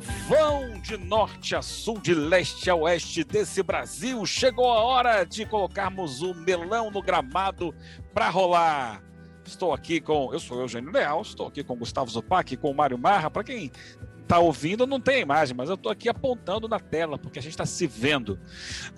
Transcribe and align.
povão 0.00 0.78
de 0.82 0.98
norte 0.98 1.56
a 1.56 1.62
sul, 1.62 1.98
de 1.98 2.12
leste 2.12 2.68
a 2.68 2.74
oeste 2.74 3.24
desse 3.24 3.62
Brasil, 3.62 4.26
chegou 4.26 4.70
a 4.70 4.82
hora 4.82 5.24
de 5.24 5.46
colocarmos 5.46 6.20
o 6.20 6.34
melão 6.34 6.90
no 6.90 7.00
gramado 7.00 7.74
para 8.12 8.28
rolar. 8.28 9.02
Estou 9.46 9.72
aqui 9.72 9.98
com. 9.98 10.34
Eu 10.34 10.38
sou 10.38 10.60
Eugênio 10.60 10.90
Leal, 10.90 11.22
estou 11.22 11.46
aqui 11.46 11.64
com 11.64 11.74
Gustavo 11.76 12.10
Zupac, 12.10 12.54
com 12.58 12.70
o 12.70 12.74
Mário 12.74 12.98
Marra. 12.98 13.30
Para 13.30 13.44
quem 13.44 13.72
está 14.20 14.38
ouvindo, 14.38 14.86
não 14.86 15.00
tem 15.00 15.22
imagem, 15.22 15.56
mas 15.56 15.70
eu 15.70 15.76
estou 15.76 15.90
aqui 15.90 16.10
apontando 16.10 16.68
na 16.68 16.78
tela, 16.78 17.16
porque 17.16 17.38
a 17.38 17.42
gente 17.42 17.52
está 17.52 17.64
se 17.64 17.86
vendo. 17.86 18.38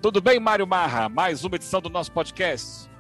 Tudo 0.03 0.21
bem, 0.21 0.41
Mário 0.41 0.67
Marra? 0.67 1.09
Mais 1.09 1.45
uma 1.45 1.55
edição 1.55 1.81
do 1.81 1.89
nosso 1.89 2.11
podcast. 2.11 2.91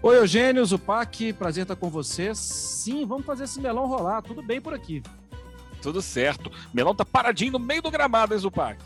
Oi, 0.00 0.18
Eugênio, 0.18 0.64
Zupac, 0.64 1.32
prazer 1.32 1.62
estar 1.62 1.74
com 1.74 1.90
vocês. 1.90 2.38
Sim, 2.38 3.04
vamos 3.04 3.26
fazer 3.26 3.44
esse 3.44 3.60
melão 3.60 3.86
rolar, 3.86 4.22
tudo 4.22 4.40
bem 4.40 4.60
por 4.60 4.72
aqui. 4.72 5.02
Tudo 5.84 6.00
certo. 6.00 6.50
Melão 6.72 6.94
tá 6.94 7.04
paradinho 7.04 7.52
no 7.52 7.58
meio 7.58 7.82
do 7.82 7.90
gramado, 7.90 8.32
hein, 8.32 8.40
Zupac? 8.40 8.78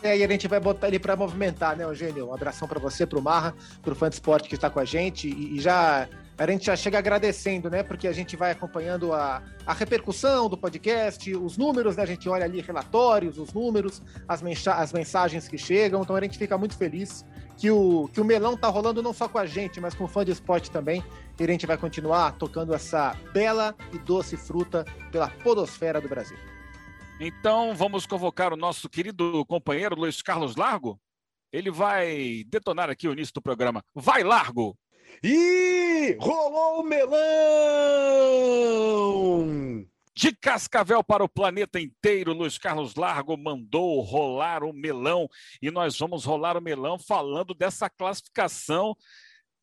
É, 0.00 0.16
e 0.16 0.22
a 0.22 0.28
gente 0.28 0.46
vai 0.46 0.60
botar 0.60 0.86
ele 0.86 0.98
para 0.98 1.16
movimentar, 1.16 1.76
né, 1.76 1.82
Eugênio? 1.82 2.28
Um 2.28 2.34
abração 2.34 2.68
para 2.68 2.78
você, 2.78 3.04
para 3.04 3.18
o 3.18 3.22
Marra, 3.22 3.52
para 3.82 3.92
o 3.92 3.96
fã 3.96 4.08
de 4.08 4.14
esporte 4.14 4.48
que 4.48 4.54
está 4.54 4.70
com 4.70 4.78
a 4.78 4.84
gente. 4.84 5.28
E, 5.28 5.56
e, 5.56 5.60
já 5.60 6.08
a 6.38 6.46
gente 6.46 6.66
já 6.66 6.76
chega 6.76 6.98
agradecendo, 6.98 7.68
né? 7.68 7.82
Porque 7.82 8.06
a 8.06 8.12
gente 8.12 8.36
vai 8.36 8.52
acompanhando 8.52 9.12
a, 9.12 9.42
a 9.66 9.72
repercussão 9.72 10.48
do 10.48 10.56
podcast, 10.56 11.34
os 11.34 11.56
números, 11.56 11.96
né? 11.96 12.04
A 12.04 12.06
gente 12.06 12.28
olha 12.28 12.44
ali 12.44 12.60
relatórios, 12.60 13.38
os 13.38 13.52
números, 13.52 14.00
as, 14.28 14.40
mensa 14.40 14.74
as 14.74 14.92
mensagens 14.92 15.48
que 15.48 15.58
chegam. 15.58 16.02
Então 16.02 16.14
a 16.14 16.20
gente 16.20 16.38
fica 16.38 16.56
muito 16.56 16.76
feliz 16.76 17.24
que 17.56 17.70
o, 17.70 18.08
que 18.12 18.20
o 18.20 18.24
melão 18.24 18.56
tá 18.56 18.68
rolando 18.68 19.02
não 19.02 19.12
só 19.12 19.28
com 19.28 19.38
a 19.38 19.46
gente, 19.46 19.80
mas 19.80 19.94
com 19.94 20.04
o 20.04 20.08
fã 20.08 20.24
de 20.24 20.32
esporte 20.32 20.70
também. 20.70 21.02
E 21.38 21.44
a 21.44 21.46
gente 21.46 21.66
vai 21.66 21.76
continuar 21.76 22.32
tocando 22.32 22.74
essa 22.74 23.14
bela 23.32 23.74
e 23.92 23.98
doce 23.98 24.36
fruta 24.36 24.84
pela 25.10 25.28
podosfera 25.28 26.00
do 26.00 26.08
Brasil. 26.08 26.36
Então 27.18 27.74
vamos 27.74 28.06
convocar 28.06 28.52
o 28.52 28.56
nosso 28.56 28.88
querido 28.88 29.44
companheiro 29.46 29.96
Luiz 29.96 30.20
Carlos 30.22 30.56
Largo. 30.56 31.00
Ele 31.52 31.70
vai 31.70 32.44
detonar 32.46 32.90
aqui 32.90 33.08
o 33.08 33.12
início 33.12 33.32
do 33.34 33.40
programa. 33.40 33.82
Vai, 33.94 34.22
Largo! 34.22 34.76
E 35.22 36.16
rolou 36.20 36.80
o 36.80 36.82
melão! 36.82 37.16
De 40.16 40.32
Cascavel 40.32 41.04
para 41.04 41.22
o 41.22 41.28
planeta 41.28 41.78
inteiro, 41.78 42.32
Luiz 42.32 42.56
Carlos 42.56 42.94
Largo 42.94 43.36
mandou 43.36 44.00
rolar 44.00 44.64
o 44.64 44.72
melão 44.72 45.28
e 45.60 45.70
nós 45.70 45.98
vamos 45.98 46.24
rolar 46.24 46.56
o 46.56 46.60
melão 46.62 46.98
falando 46.98 47.52
dessa 47.52 47.90
classificação 47.90 48.96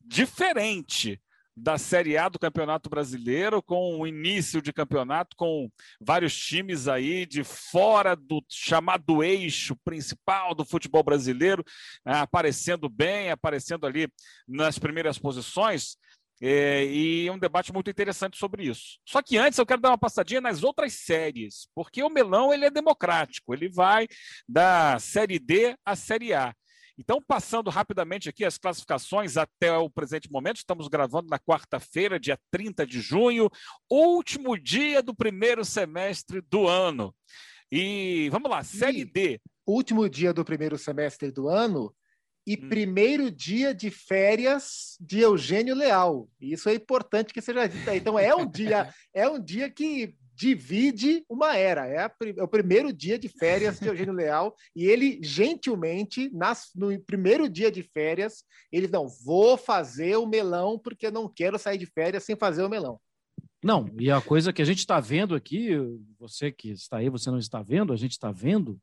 diferente 0.00 1.20
da 1.56 1.76
Série 1.76 2.16
A 2.16 2.28
do 2.28 2.38
Campeonato 2.38 2.88
Brasileiro, 2.88 3.60
com 3.60 3.98
o 3.98 4.06
início 4.06 4.62
de 4.62 4.72
campeonato, 4.72 5.36
com 5.36 5.68
vários 6.00 6.36
times 6.36 6.86
aí 6.86 7.26
de 7.26 7.42
fora 7.42 8.14
do 8.14 8.40
chamado 8.48 9.24
eixo 9.24 9.76
principal 9.84 10.54
do 10.54 10.64
futebol 10.64 11.02
brasileiro, 11.02 11.64
né, 12.06 12.14
aparecendo 12.14 12.88
bem, 12.88 13.28
aparecendo 13.28 13.86
ali 13.86 14.08
nas 14.46 14.78
primeiras 14.78 15.18
posições. 15.18 15.96
É, 16.42 16.84
e 16.84 17.30
um 17.30 17.38
debate 17.38 17.72
muito 17.72 17.90
interessante 17.90 18.36
sobre 18.36 18.64
isso. 18.64 18.98
Só 19.06 19.22
que 19.22 19.38
antes 19.38 19.58
eu 19.58 19.66
quero 19.66 19.80
dar 19.80 19.90
uma 19.90 19.98
passadinha 19.98 20.40
nas 20.40 20.62
outras 20.62 20.92
séries, 20.92 21.68
porque 21.74 22.02
o 22.02 22.10
melão 22.10 22.52
ele 22.52 22.64
é 22.64 22.70
democrático, 22.70 23.54
ele 23.54 23.68
vai 23.68 24.06
da 24.48 24.98
série 24.98 25.38
D 25.38 25.76
à 25.84 25.94
série 25.94 26.34
A. 26.34 26.54
Então, 26.96 27.20
passando 27.20 27.70
rapidamente 27.70 28.28
aqui 28.28 28.44
as 28.44 28.56
classificações 28.56 29.36
até 29.36 29.76
o 29.76 29.90
presente 29.90 30.30
momento, 30.30 30.58
estamos 30.58 30.86
gravando 30.86 31.28
na 31.28 31.38
quarta-feira, 31.38 32.20
dia 32.20 32.38
30 32.50 32.86
de 32.86 33.00
junho, 33.00 33.50
último 33.90 34.56
dia 34.56 35.02
do 35.02 35.14
primeiro 35.14 35.64
semestre 35.64 36.40
do 36.40 36.68
ano. 36.68 37.14
E 37.70 38.28
vamos 38.30 38.48
lá, 38.48 38.62
Série 38.62 39.00
e 39.00 39.04
D. 39.04 39.40
Último 39.66 40.08
dia 40.08 40.32
do 40.32 40.44
primeiro 40.44 40.78
semestre 40.78 41.32
do 41.32 41.48
ano, 41.48 41.92
e 42.46 42.54
hum. 42.54 42.68
primeiro 42.68 43.30
dia 43.30 43.74
de 43.74 43.90
férias 43.90 44.96
de 45.00 45.20
Eugênio 45.20 45.74
Leal. 45.74 46.28
Isso 46.40 46.68
é 46.68 46.74
importante 46.74 47.32
que 47.32 47.40
seja 47.40 47.66
dito. 47.66 47.88
Então 47.90 48.18
é 48.18 48.34
um 48.34 48.48
dia, 48.48 48.92
é 49.14 49.28
um 49.28 49.42
dia 49.42 49.70
que 49.70 50.14
divide 50.34 51.24
uma 51.28 51.56
era. 51.56 51.86
É, 51.86 51.98
a, 51.98 52.12
é, 52.36 52.42
o 52.42 52.48
primeiro 52.48 52.92
dia 52.92 53.18
de 53.18 53.28
férias 53.28 53.78
de 53.78 53.86
Eugênio 53.86 54.12
Leal 54.12 54.54
e 54.74 54.86
ele 54.86 55.20
gentilmente 55.22 56.28
nas, 56.32 56.70
no 56.74 56.98
primeiro 57.00 57.48
dia 57.48 57.70
de 57.70 57.82
férias 57.82 58.44
ele 58.70 58.88
não 58.88 59.06
vou 59.08 59.56
fazer 59.56 60.16
o 60.16 60.26
melão 60.26 60.78
porque 60.78 61.10
não 61.10 61.28
quero 61.28 61.58
sair 61.58 61.78
de 61.78 61.86
férias 61.86 62.24
sem 62.24 62.36
fazer 62.36 62.62
o 62.62 62.68
melão. 62.68 63.00
Não, 63.62 63.88
e 63.98 64.10
a 64.10 64.20
coisa 64.20 64.52
que 64.52 64.60
a 64.60 64.64
gente 64.64 64.80
está 64.80 65.00
vendo 65.00 65.34
aqui, 65.34 65.70
você 66.18 66.52
que 66.52 66.70
está 66.70 66.98
aí, 66.98 67.08
você 67.08 67.30
não 67.30 67.38
está 67.38 67.62
vendo, 67.62 67.94
a 67.94 67.96
gente 67.96 68.12
está 68.12 68.30
vendo 68.30 68.78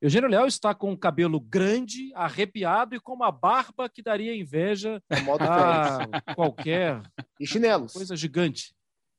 Eugênio 0.00 0.28
Leal 0.28 0.46
está 0.46 0.72
com 0.74 0.92
o 0.92 0.98
cabelo 0.98 1.40
grande, 1.40 2.12
arrepiado 2.14 2.94
e 2.94 3.00
com 3.00 3.14
uma 3.14 3.32
barba 3.32 3.88
que 3.88 4.00
daria 4.00 4.36
inveja 4.36 5.02
a 5.10 6.34
qualquer 6.34 7.02
e 7.40 7.46
chinelos. 7.46 7.92
coisa 7.92 8.14
gigante. 8.14 8.72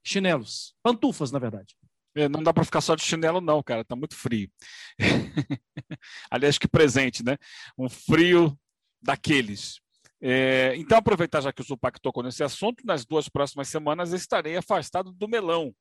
Chinelos, 0.06 0.74
pantufas, 0.82 1.32
na 1.32 1.40
verdade. 1.40 1.76
É, 2.16 2.30
não 2.30 2.42
dá 2.42 2.54
para 2.54 2.64
ficar 2.64 2.82
só 2.82 2.96
de 2.96 3.04
chinelo, 3.04 3.42
não, 3.42 3.62
cara. 3.62 3.84
Tá 3.84 3.96
muito 3.96 4.16
frio. 4.16 4.50
Aliás, 6.32 6.58
que 6.58 6.68
presente, 6.68 7.24
né? 7.24 7.38
Um 7.78 7.90
frio 7.90 8.58
daqueles. 9.02 9.82
É, 10.22 10.74
então, 10.76 10.98
aproveitar 10.98 11.42
já 11.42 11.52
que 11.52 11.62
o 11.62 11.66
Zupac 11.66 12.00
tocou 12.02 12.24
nesse 12.24 12.44
assunto, 12.44 12.86
nas 12.86 13.06
duas 13.06 13.30
próximas 13.30 13.68
semanas 13.68 14.12
estarei 14.14 14.58
afastado 14.58 15.12
do 15.12 15.28
melão. 15.28 15.74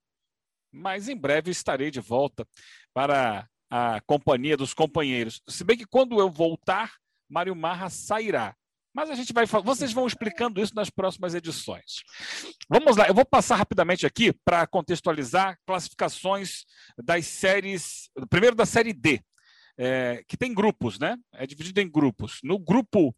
Mas 0.73 1.09
em 1.09 1.17
breve 1.17 1.51
estarei 1.51 1.91
de 1.91 2.01
volta 2.01 2.47
para 2.93 3.49
a 3.71 4.01
companhia 4.03 4.57
dos 4.57 4.73
companheiros. 4.73 5.43
Se 5.49 5.65
bem 5.65 5.77
que 5.77 5.87
quando 5.87 6.19
eu 6.19 6.31
voltar, 6.31 6.95
Mário 7.29 7.55
Marra 7.55 7.91
sairá. 7.91 8.55
Mas 8.95 9.11
a 9.11 9.15
gente 9.15 9.33
vai 9.33 9.47
vocês 9.47 9.93
vão 9.93 10.07
explicando 10.07 10.61
isso 10.61 10.75
nas 10.75 10.91
próximas 10.91 11.35
edições. 11.35 12.03
Vamos 12.69 12.97
lá, 12.97 13.07
eu 13.07 13.15
vou 13.15 13.25
passar 13.25 13.57
rapidamente 13.57 14.07
aqui 14.07 14.33
para 14.45 14.67
contextualizar 14.67 15.59
classificações 15.67 16.65
das 16.97 17.27
séries. 17.27 18.11
Primeiro 18.29 18.57
da 18.57 18.67
série 18.67 18.93
D, 18.93 19.21
é, 19.77 20.25
que 20.27 20.37
tem 20.37 20.53
grupos, 20.53 20.99
né? 20.99 21.17
É 21.33 21.47
dividido 21.47 21.81
em 21.81 21.89
grupos. 21.89 22.41
No 22.43 22.59
grupo, 22.59 23.15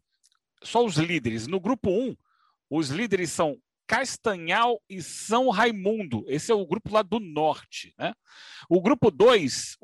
só 0.61 0.85
os 0.85 0.97
líderes. 0.97 1.47
No 1.47 1.59
grupo 1.59 1.89
1, 1.89 2.15
os 2.69 2.89
líderes 2.89 3.31
são 3.31 3.57
Castanhal 3.91 4.81
e 4.89 5.01
São 5.01 5.49
Raimundo. 5.49 6.23
Esse 6.29 6.49
é 6.49 6.55
o 6.55 6.65
grupo 6.65 6.93
lá 6.93 7.01
do 7.01 7.19
norte. 7.19 7.93
Né? 7.99 8.13
O 8.69 8.81
grupo 8.81 9.11
2, 9.11 9.77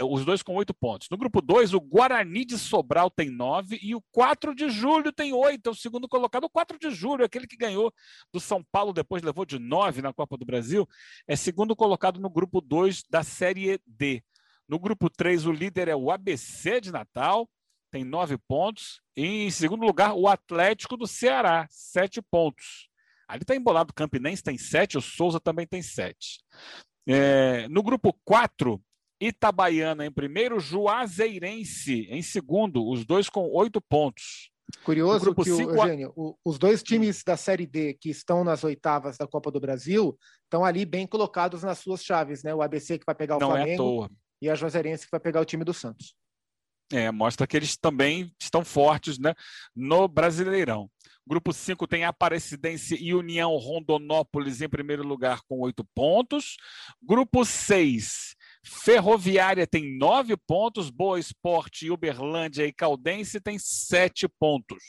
os 0.00 0.24
dois 0.24 0.44
com 0.44 0.54
oito 0.54 0.72
pontos. 0.72 1.08
No 1.10 1.16
grupo 1.16 1.42
2, 1.42 1.74
o 1.74 1.80
Guarani 1.80 2.44
de 2.44 2.56
Sobral 2.56 3.10
tem 3.10 3.28
nove 3.30 3.80
e 3.82 3.96
o 3.96 4.02
4 4.12 4.54
de 4.54 4.70
julho 4.70 5.10
tem 5.10 5.32
oito. 5.32 5.66
É 5.66 5.72
o 5.72 5.74
segundo 5.74 6.08
colocado. 6.08 6.44
O 6.44 6.48
4 6.48 6.78
de 6.78 6.92
julho, 6.92 7.24
aquele 7.24 7.48
que 7.48 7.56
ganhou 7.56 7.92
do 8.32 8.38
São 8.38 8.62
Paulo, 8.70 8.92
depois 8.92 9.24
levou 9.24 9.44
de 9.44 9.58
nove 9.58 10.00
na 10.00 10.12
Copa 10.12 10.36
do 10.36 10.46
Brasil, 10.46 10.88
é 11.26 11.34
segundo 11.34 11.74
colocado 11.74 12.20
no 12.20 12.30
grupo 12.30 12.60
2 12.60 13.02
da 13.10 13.24
Série 13.24 13.80
D. 13.84 14.22
No 14.68 14.78
grupo 14.78 15.10
3, 15.10 15.46
o 15.46 15.52
líder 15.52 15.88
é 15.88 15.96
o 15.96 16.12
ABC 16.12 16.80
de 16.80 16.92
Natal, 16.92 17.50
tem 17.90 18.04
nove 18.04 18.38
pontos. 18.38 19.02
E 19.16 19.46
em 19.46 19.50
segundo 19.50 19.84
lugar, 19.84 20.14
o 20.14 20.28
Atlético 20.28 20.96
do 20.96 21.08
Ceará, 21.08 21.66
sete 21.68 22.22
pontos. 22.22 22.91
Ali 23.28 23.42
está 23.42 23.54
embolado, 23.54 23.90
o 23.90 23.94
Campinense 23.94 24.42
tem 24.42 24.58
sete, 24.58 24.98
o 24.98 25.00
Souza 25.00 25.40
também 25.40 25.66
tem 25.66 25.82
sete. 25.82 26.40
É, 27.06 27.66
no 27.68 27.82
grupo 27.82 28.16
4, 28.24 28.80
Itabaiana 29.20 30.04
em 30.04 30.10
primeiro, 30.10 30.58
Juazeirense 30.58 32.06
em 32.10 32.22
segundo, 32.22 32.86
os 32.88 33.04
dois 33.04 33.28
com 33.28 33.48
oito 33.52 33.80
pontos. 33.80 34.50
Curioso 34.84 35.34
que, 35.34 35.44
cinco... 35.44 35.72
Eugênio, 35.72 36.12
o, 36.16 36.36
os 36.44 36.58
dois 36.58 36.82
times 36.82 37.22
da 37.22 37.36
Série 37.36 37.66
D 37.66 37.94
que 37.94 38.10
estão 38.10 38.42
nas 38.42 38.64
oitavas 38.64 39.16
da 39.16 39.26
Copa 39.26 39.50
do 39.50 39.60
Brasil 39.60 40.18
estão 40.44 40.64
ali 40.64 40.84
bem 40.84 41.06
colocados 41.06 41.62
nas 41.62 41.78
suas 41.78 42.02
chaves, 42.02 42.42
né? 42.42 42.54
O 42.54 42.62
ABC 42.62 42.98
que 42.98 43.04
vai 43.04 43.14
pegar 43.14 43.36
o 43.36 43.40
Não 43.40 43.56
é 43.56 43.76
Flamengo 43.76 44.04
é 44.04 44.08
e 44.40 44.50
a 44.50 44.54
Juazeirense 44.54 45.04
que 45.04 45.10
vai 45.10 45.20
pegar 45.20 45.40
o 45.40 45.44
time 45.44 45.64
do 45.64 45.74
Santos. 45.74 46.14
É, 46.92 47.10
mostra 47.10 47.46
que 47.46 47.56
eles 47.56 47.76
também 47.76 48.34
estão 48.40 48.64
fortes 48.64 49.18
né, 49.18 49.34
no 49.74 50.06
Brasileirão. 50.08 50.90
Grupo 51.26 51.52
5 51.52 51.86
tem 51.86 52.04
Aparecidense 52.04 52.96
e 52.96 53.14
União 53.14 53.56
Rondonópolis 53.56 54.60
em 54.60 54.68
primeiro 54.68 55.06
lugar 55.06 55.40
com 55.42 55.60
oito 55.60 55.84
pontos. 55.94 56.56
Grupo 57.00 57.44
6, 57.44 58.34
Ferroviária 58.64 59.66
tem 59.66 59.96
nove 59.96 60.36
pontos, 60.36 60.90
Boa 60.90 61.20
Esporte, 61.20 61.90
Uberlândia 61.90 62.66
e 62.66 62.72
Caldense 62.72 63.40
tem 63.40 63.58
sete 63.58 64.28
pontos. 64.28 64.82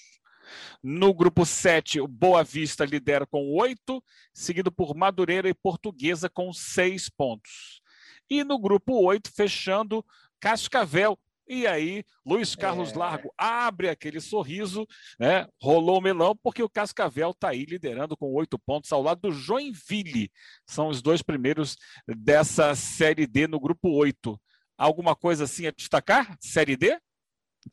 No 0.81 1.13
grupo 1.13 1.45
7, 1.45 2.01
o 2.01 2.07
Boa 2.07 2.43
Vista 2.43 2.83
lidera 2.83 3.25
com 3.25 3.53
oito, 3.55 4.03
seguido 4.33 4.71
por 4.71 4.95
Madureira 4.95 5.47
e 5.47 5.53
Portuguesa 5.53 6.29
com 6.29 6.51
seis 6.51 7.09
pontos. 7.09 7.81
E 8.29 8.43
no 8.43 8.59
grupo 8.59 9.03
8, 9.05 9.31
fechando, 9.31 10.05
Cascavel 10.39 11.17
e 11.47 11.67
aí, 11.67 12.03
Luiz 12.25 12.55
Carlos 12.55 12.91
é... 12.93 12.97
Largo 12.97 13.33
abre 13.37 13.89
aquele 13.89 14.19
sorriso, 14.21 14.87
né? 15.19 15.47
Rolou 15.61 15.97
o 15.97 16.01
melão, 16.01 16.35
porque 16.41 16.63
o 16.63 16.69
Cascavel 16.69 17.31
está 17.31 17.49
aí 17.49 17.65
liderando 17.65 18.15
com 18.15 18.33
oito 18.33 18.57
pontos 18.57 18.91
ao 18.91 19.01
lado 19.01 19.21
do 19.21 19.31
Joinville. 19.31 20.31
São 20.65 20.87
os 20.87 21.01
dois 21.01 21.21
primeiros 21.21 21.77
dessa 22.07 22.73
Série 22.75 23.27
D 23.27 23.47
no 23.47 23.59
grupo 23.59 23.89
8. 23.89 24.39
Alguma 24.77 25.15
coisa 25.15 25.43
assim 25.43 25.67
a 25.67 25.71
destacar? 25.71 26.35
Série 26.39 26.75
D? 26.75 26.97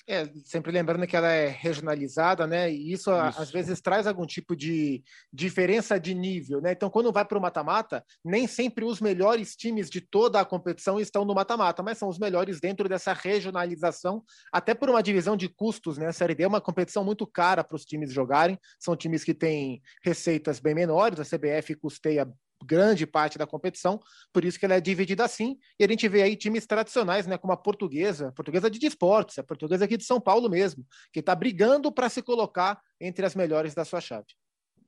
É, 0.07 0.31
sempre 0.45 0.73
lembrando 0.73 1.07
que 1.07 1.17
ela 1.17 1.31
é 1.31 1.49
regionalizada, 1.49 2.47
né? 2.47 2.71
E 2.71 2.93
isso, 2.93 3.11
Isso. 3.11 3.41
às 3.41 3.51
vezes 3.51 3.81
traz 3.81 4.07
algum 4.07 4.27
tipo 4.27 4.55
de 4.55 5.03
diferença 5.33 5.99
de 5.99 6.15
nível, 6.15 6.61
né? 6.61 6.73
Então, 6.73 6.91
quando 6.91 7.13
vai 7.13 7.25
para 7.25 7.39
o 7.39 7.41
mata-mata, 7.41 8.05
nem 8.25 8.47
sempre 8.47 8.85
os 8.85 9.01
melhores 9.01 9.57
times 9.57 9.91
de 9.91 10.01
toda 10.01 10.41
a 10.41 10.45
competição 10.45 11.01
estão 11.01 11.25
no 11.25 11.35
mata-mata, 11.35 11.83
mas 11.83 11.99
são 11.99 12.09
os 12.09 12.19
melhores 12.19 12.61
dentro 12.61 12.89
dessa 12.89 13.13
regionalização, 13.13 14.23
até 14.53 14.75
por 14.75 14.91
uma 14.91 15.03
divisão 15.03 15.37
de 15.37 15.49
custos, 15.49 15.99
né? 15.99 16.09
A 16.09 16.13
Série 16.13 16.35
D 16.35 16.45
é 16.45 16.49
uma 16.49 16.61
competição 16.61 17.05
muito 17.05 17.27
cara 17.27 17.65
para 17.65 17.77
os 17.77 17.85
times 17.85 18.13
jogarem, 18.13 18.59
são 18.79 18.97
times 18.97 19.25
que 19.25 19.35
têm 19.35 19.83
receitas 20.03 20.61
bem 20.61 20.75
menores, 20.75 21.21
a 21.21 21.25
CBF 21.25 21.75
custeia 21.77 22.29
grande 22.65 23.07
parte 23.07 23.39
da 23.39 23.47
competição, 23.47 24.01
por 24.33 24.45
isso 24.45 24.59
que 24.59 24.65
ela 24.65 24.75
é 24.75 24.81
dividida 24.81 25.25
assim. 25.25 25.59
E 25.79 25.85
a 25.85 25.89
gente 25.89 26.09
vê 26.09 26.23
aí 26.23 26.37
times 26.37 26.67
tradicionais, 26.67 27.27
né, 27.27 27.39
como 27.39 27.53
a 27.53 27.57
Portuguesa, 27.57 28.29
a 28.29 28.33
Portuguesa 28.33 28.71
de 28.71 28.79
Desportos, 28.79 29.39
a 29.39 29.43
Portuguesa 29.45 29.85
aqui 29.85 29.97
de 29.97 30.05
São 30.05 30.21
Paulo 30.21 30.49
mesmo, 30.49 30.87
que 31.13 31.21
está 31.21 31.35
brigando 31.35 31.91
para 31.93 32.09
se 32.09 32.23
colocar 32.23 32.81
entre 33.01 33.25
as 33.25 33.35
melhores 33.35 33.75
da 33.75 33.85
sua 33.85 34.01
chave. 34.01 34.27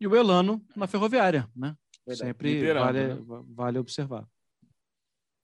E 0.00 0.06
o 0.06 0.16
Elano 0.16 0.64
na 0.76 0.86
Ferroviária, 0.86 1.48
né? 1.54 1.74
Verdade. 2.06 2.28
Sempre 2.30 2.54
Liderando, 2.54 2.84
vale, 2.86 3.06
né? 3.08 3.14
va- 3.24 3.44
vale 3.46 3.78
observar. 3.78 4.26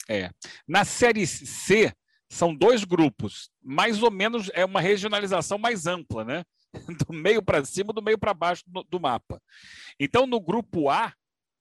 É. 0.09 0.31
Na 0.67 0.85
Série 0.85 1.27
C, 1.27 1.93
são 2.31 2.55
dois 2.55 2.85
grupos. 2.85 3.51
Mais 3.63 4.03
ou 4.03 4.11
menos 4.11 4.51
é 4.55 4.65
uma 4.65 4.81
regionalização 4.81 5.59
mais 5.59 5.87
ampla, 5.87 6.25
né? 6.25 6.45
Do 7.07 7.13
meio 7.15 7.43
para 7.43 7.65
cima, 7.65 7.93
do 7.93 8.03
meio 8.03 8.19
para 8.19 8.35
baixo 8.35 8.63
do, 8.67 8.83
do 8.85 9.01
mapa. 9.01 9.41
Então, 9.99 10.27
no 10.27 10.39
grupo 10.39 10.91
A, 10.91 11.15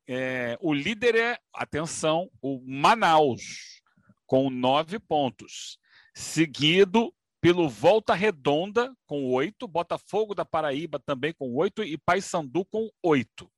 é, 0.07 0.57
o 0.61 0.73
líder 0.73 1.15
é, 1.15 1.37
atenção, 1.53 2.31
o 2.41 2.61
Manaus, 2.65 3.81
com 4.25 4.49
nove 4.49 4.99
pontos. 4.99 5.77
Seguido 6.15 7.13
pelo 7.41 7.69
Volta 7.69 8.13
Redonda, 8.13 8.93
com 9.05 9.31
oito, 9.31 9.67
Botafogo 9.67 10.33
da 10.33 10.45
Paraíba 10.45 10.99
também 10.99 11.33
com 11.33 11.53
oito 11.55 11.83
e 11.83 11.97
Paysandu 11.97 12.65
com 12.65 12.89
oito. 13.03 13.51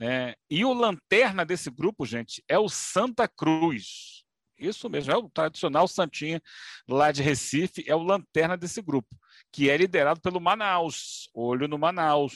É, 0.00 0.36
e 0.50 0.64
o 0.64 0.72
lanterna 0.72 1.44
desse 1.44 1.70
grupo, 1.70 2.04
gente, 2.04 2.42
é 2.48 2.58
o 2.58 2.68
Santa 2.68 3.28
Cruz. 3.28 4.24
Isso 4.58 4.88
mesmo, 4.88 5.12
é 5.12 5.16
o 5.16 5.28
tradicional 5.28 5.86
Santinha 5.86 6.40
lá 6.88 7.12
de 7.12 7.22
Recife, 7.22 7.84
é 7.86 7.94
o 7.94 8.02
lanterna 8.02 8.56
desse 8.56 8.80
grupo, 8.80 9.08
que 9.52 9.68
é 9.68 9.76
liderado 9.76 10.20
pelo 10.20 10.40
Manaus. 10.40 11.28
Olho 11.34 11.68
no 11.68 11.78
Manaus. 11.78 12.34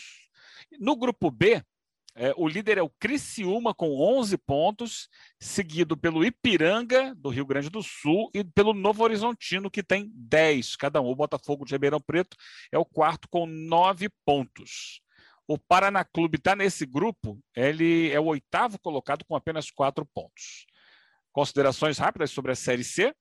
No 0.78 0.96
grupo 0.96 1.30
B, 1.30 1.62
é, 2.20 2.34
o 2.36 2.46
líder 2.46 2.76
é 2.76 2.82
o 2.82 2.90
Criciúma 2.90 3.72
com 3.72 3.98
11 3.98 4.36
pontos, 4.36 5.08
seguido 5.40 5.96
pelo 5.96 6.22
Ipiranga, 6.22 7.14
do 7.14 7.30
Rio 7.30 7.46
Grande 7.46 7.70
do 7.70 7.82
Sul, 7.82 8.30
e 8.34 8.44
pelo 8.44 8.74
Novo 8.74 9.02
Horizontino, 9.02 9.70
que 9.70 9.82
tem 9.82 10.12
10 10.14 10.76
cada 10.76 11.00
um. 11.00 11.06
O 11.06 11.16
Botafogo 11.16 11.64
de 11.64 11.72
Ribeirão 11.72 11.98
Preto 11.98 12.36
é 12.70 12.76
o 12.76 12.84
quarto 12.84 13.26
com 13.26 13.46
9 13.46 14.10
pontos. 14.22 15.00
O 15.48 15.56
Paraná 15.56 16.04
Clube 16.04 16.36
está 16.36 16.54
nesse 16.54 16.84
grupo, 16.84 17.40
ele 17.56 18.10
é 18.10 18.20
o 18.20 18.26
oitavo 18.26 18.78
colocado 18.78 19.24
com 19.24 19.34
apenas 19.34 19.70
4 19.70 20.04
pontos. 20.12 20.66
Considerações 21.32 21.96
rápidas 21.96 22.30
sobre 22.30 22.52
a 22.52 22.54
Série 22.54 22.84
C? 22.84 23.14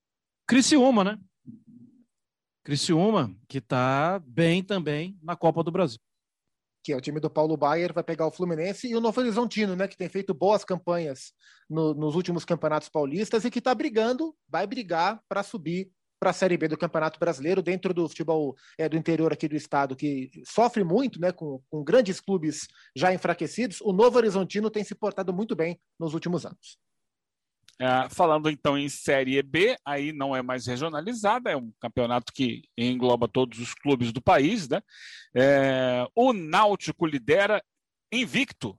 Criciúma, 0.46 1.06
né? 1.06 1.18
Criciúma, 2.66 3.34
que 3.48 3.60
está 3.60 4.20
bem 4.20 4.62
também 4.62 5.18
na 5.24 5.38
Copa 5.38 5.64
do 5.64 5.72
Brasil. 5.72 6.02
Que 6.90 6.94
é 6.94 6.98
o 6.98 7.02
time 7.02 7.20
do 7.20 7.30
Paulo 7.30 7.56
Baier, 7.56 7.94
vai 7.94 8.04
pegar 8.04 8.26
o 8.26 8.32
Fluminense 8.32 8.88
e 8.88 8.96
o 8.96 9.00
Novo 9.00 9.22
Horizontino, 9.22 9.76
né, 9.76 9.88
que 9.88 9.96
tem 9.96 10.10
feito 10.10 10.34
boas 10.34 10.66
campanhas 10.66 11.34
no- 11.70 11.94
nos 11.94 12.16
últimos 12.16 12.44
campeonatos 12.44 12.90
paulistas 12.90 13.46
e 13.46 13.52
que 13.52 13.60
está 13.60 13.76
brigando, 13.76 14.36
vai 14.48 14.66
brigar 14.66 15.22
para 15.30 15.44
subir 15.44 15.92
para 16.20 16.32
a 16.32 16.34
Série 16.34 16.58
B 16.58 16.68
do 16.68 16.78
Campeonato 16.78 17.20
Brasileiro, 17.20 17.62
dentro 17.62 17.94
do 17.94 18.10
futebol 18.10 18.56
é, 18.76 18.90
do 18.90 18.98
interior 18.98 19.32
aqui 19.32 19.48
do 19.48 19.56
estado, 19.56 19.96
que 19.96 20.32
sofre 20.44 20.84
muito, 20.84 21.22
né, 21.22 21.32
com, 21.32 21.62
com 21.70 21.84
grandes 21.84 22.20
clubes 22.20 22.68
já 22.96 23.14
enfraquecidos. 23.14 23.80
O 23.82 23.94
Novo 23.94 24.18
Horizontino 24.18 24.72
tem 24.72 24.84
se 24.84 24.96
portado 24.96 25.32
muito 25.32 25.56
bem 25.56 25.80
nos 26.00 26.16
últimos 26.16 26.44
anos. 26.44 26.80
Ah, 27.82 28.10
falando 28.10 28.50
então 28.50 28.78
em 28.78 28.90
Série 28.90 29.42
B, 29.42 29.78
aí 29.86 30.12
não 30.12 30.36
é 30.36 30.42
mais 30.42 30.68
regionalizada, 30.68 31.50
é 31.50 31.56
um 31.56 31.72
campeonato 31.80 32.34
que 32.34 32.64
engloba 32.78 33.26
todos 33.26 33.58
os 33.58 33.74
clubes 33.74 34.12
do 34.12 34.22
país, 34.22 34.68
né? 34.68 34.82
É, 35.34 36.06
o 36.14 36.34
Náutico 36.34 37.06
lidera 37.06 37.64
invicto. 38.12 38.78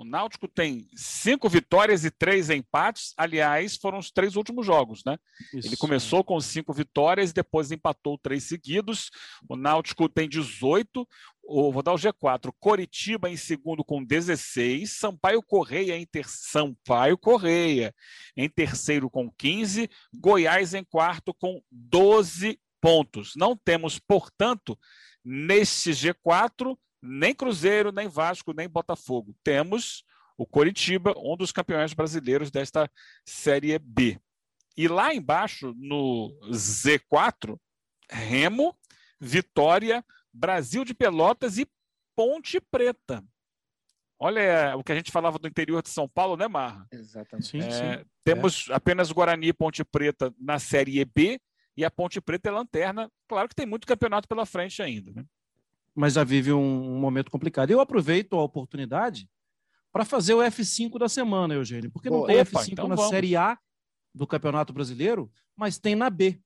O 0.00 0.04
Náutico 0.04 0.48
tem 0.48 0.88
cinco 0.96 1.46
vitórias 1.46 2.04
e 2.06 2.10
três 2.10 2.48
empates. 2.48 3.12
Aliás, 3.18 3.76
foram 3.76 3.98
os 3.98 4.10
três 4.10 4.34
últimos 4.34 4.64
jogos, 4.64 5.02
né? 5.04 5.18
Ele 5.52 5.68
Isso. 5.68 5.76
começou 5.76 6.24
com 6.24 6.40
cinco 6.40 6.72
vitórias, 6.72 7.34
depois 7.34 7.70
empatou 7.70 8.16
três 8.16 8.44
seguidos. 8.44 9.10
O 9.46 9.56
Náutico 9.56 10.08
tem 10.08 10.26
18. 10.26 11.06
O, 11.52 11.72
vou 11.72 11.82
dar 11.82 11.92
o 11.92 11.96
G4. 11.96 12.52
Coritiba 12.60 13.28
em 13.28 13.36
segundo 13.36 13.84
com 13.84 14.04
16. 14.04 14.88
Sampaio 14.88 15.42
Correia 15.42 15.96
em 15.96 16.06
ter... 16.06 16.24
Sampaio 16.28 17.18
Correia 17.18 17.92
em 18.36 18.48
terceiro 18.48 19.10
com 19.10 19.28
15. 19.32 19.90
Goiás 20.14 20.74
em 20.74 20.84
quarto 20.84 21.34
com 21.34 21.60
12 21.68 22.56
pontos. 22.80 23.32
Não 23.34 23.56
temos, 23.56 23.98
portanto, 23.98 24.78
neste 25.24 25.90
G4 25.90 26.78
nem 27.02 27.34
Cruzeiro, 27.34 27.90
nem 27.90 28.06
Vasco, 28.06 28.52
nem 28.52 28.68
Botafogo. 28.68 29.34
Temos 29.42 30.04
o 30.38 30.46
Coritiba, 30.46 31.14
um 31.16 31.36
dos 31.36 31.50
campeões 31.50 31.92
brasileiros 31.92 32.50
desta 32.50 32.88
Série 33.24 33.76
B. 33.78 34.20
E 34.76 34.86
lá 34.86 35.12
embaixo, 35.12 35.74
no 35.76 36.30
Z4, 36.50 37.58
Remo, 38.08 38.76
Vitória, 39.20 40.04
Brasil 40.32 40.84
de 40.84 40.94
Pelotas 40.94 41.58
e 41.58 41.66
Ponte 42.16 42.60
Preta. 42.60 43.24
Olha 44.18 44.76
o 44.76 44.84
que 44.84 44.92
a 44.92 44.94
gente 44.94 45.10
falava 45.10 45.38
do 45.38 45.48
interior 45.48 45.82
de 45.82 45.88
São 45.88 46.06
Paulo, 46.06 46.36
né, 46.36 46.46
Marra? 46.46 46.86
Exatamente. 46.92 47.48
Sim, 47.48 47.60
É, 47.60 47.98
sim. 47.98 48.04
temos 48.22 48.68
apenas 48.70 49.10
Guarani 49.10 49.48
e 49.48 49.52
Ponte 49.52 49.82
Preta 49.82 50.32
na 50.38 50.58
Série 50.58 51.02
B 51.04 51.40
e 51.76 51.84
a 51.84 51.90
Ponte 51.90 52.20
Preta 52.20 52.50
é 52.50 52.52
lanterna. 52.52 53.10
Claro 53.26 53.48
que 53.48 53.54
tem 53.54 53.64
muito 53.64 53.86
campeonato 53.86 54.28
pela 54.28 54.44
frente 54.44 54.82
ainda. 54.82 55.10
Né? 55.12 55.24
Mas 55.94 56.12
já 56.14 56.24
vive 56.24 56.52
um, 56.52 56.96
um 56.96 56.98
momento 57.00 57.30
complicado. 57.30 57.70
Eu 57.70 57.80
aproveito 57.80 58.36
a 58.36 58.42
oportunidade 58.42 59.26
para 59.90 60.04
fazer 60.04 60.34
o 60.34 60.38
F5 60.40 60.98
da 60.98 61.08
semana, 61.08 61.54
Eugênio, 61.54 61.90
porque 61.90 62.10
não 62.10 62.18
Boa. 62.18 62.28
tem 62.28 62.40
Opa, 62.40 62.50
F5 62.60 62.72
então 62.72 62.88
na 62.88 62.94
vamos. 62.96 63.10
Série 63.10 63.34
A 63.36 63.58
do 64.14 64.26
Campeonato 64.26 64.72
Brasileiro, 64.72 65.32
mas 65.56 65.78
tem 65.78 65.94
na 65.94 66.10
B. 66.10 66.38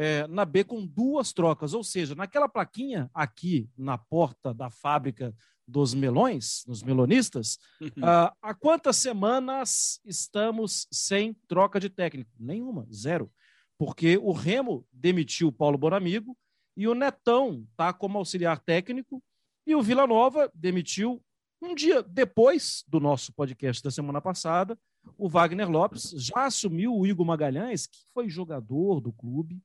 É, 0.00 0.28
na 0.28 0.44
B 0.44 0.62
com 0.62 0.86
duas 0.86 1.32
trocas, 1.32 1.74
ou 1.74 1.82
seja, 1.82 2.14
naquela 2.14 2.48
plaquinha 2.48 3.10
aqui 3.12 3.68
na 3.76 3.98
porta 3.98 4.54
da 4.54 4.70
fábrica 4.70 5.34
dos 5.66 5.92
melões, 5.92 6.62
dos 6.66 6.82
melonistas, 6.82 7.58
ah, 8.00 8.32
há 8.40 8.54
quantas 8.54 8.96
semanas 8.96 10.00
estamos 10.04 10.86
sem 10.90 11.34
troca 11.46 11.80
de 11.80 11.90
técnico? 11.90 12.30
Nenhuma, 12.38 12.86
zero. 12.92 13.30
Porque 13.76 14.16
o 14.16 14.32
Remo 14.32 14.86
demitiu 14.92 15.48
o 15.48 15.52
Paulo 15.52 15.76
Bonamigo 15.76 16.36
e 16.76 16.88
o 16.88 16.94
Netão 16.94 17.66
está 17.70 17.92
como 17.92 18.18
auxiliar 18.18 18.60
técnico 18.60 19.22
e 19.66 19.74
o 19.74 19.82
Vila 19.82 20.06
Nova 20.06 20.50
demitiu 20.54 21.22
um 21.60 21.74
dia 21.74 22.02
depois 22.02 22.84
do 22.86 22.98
nosso 23.00 23.32
podcast 23.32 23.82
da 23.82 23.90
semana 23.90 24.20
passada. 24.20 24.78
O 25.16 25.28
Wagner 25.28 25.68
Lopes 25.68 26.10
já 26.16 26.46
assumiu 26.46 26.96
o 26.96 27.06
Igor 27.06 27.26
Magalhães, 27.26 27.86
que 27.86 27.98
foi 28.14 28.28
jogador 28.28 29.00
do 29.00 29.12
clube 29.12 29.60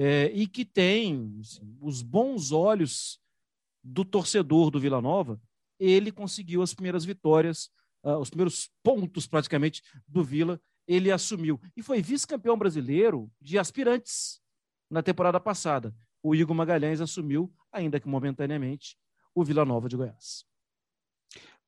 é, 0.00 0.26
e 0.32 0.46
que 0.46 0.64
tem 0.64 1.38
assim, 1.40 1.76
os 1.80 2.02
bons 2.02 2.52
olhos 2.52 3.20
do 3.82 4.04
torcedor 4.04 4.70
do 4.70 4.78
Vila 4.78 5.02
Nova. 5.02 5.40
Ele 5.76 6.12
conseguiu 6.12 6.62
as 6.62 6.72
primeiras 6.72 7.04
vitórias, 7.04 7.68
ah, 8.04 8.16
os 8.16 8.30
primeiros 8.30 8.70
pontos 8.80 9.26
praticamente 9.26 9.82
do 10.06 10.22
Vila. 10.22 10.60
Ele 10.86 11.10
assumiu 11.10 11.60
e 11.76 11.82
foi 11.82 12.00
vice-campeão 12.00 12.56
brasileiro 12.56 13.28
de 13.40 13.58
aspirantes 13.58 14.40
na 14.88 15.02
temporada 15.02 15.40
passada. 15.40 15.92
O 16.22 16.32
Igor 16.32 16.54
Magalhães 16.54 17.00
assumiu, 17.00 17.52
ainda 17.72 17.98
que 17.98 18.08
momentaneamente, 18.08 18.96
o 19.34 19.42
Vila 19.42 19.64
Nova 19.64 19.88
de 19.88 19.96
Goiás. 19.96 20.44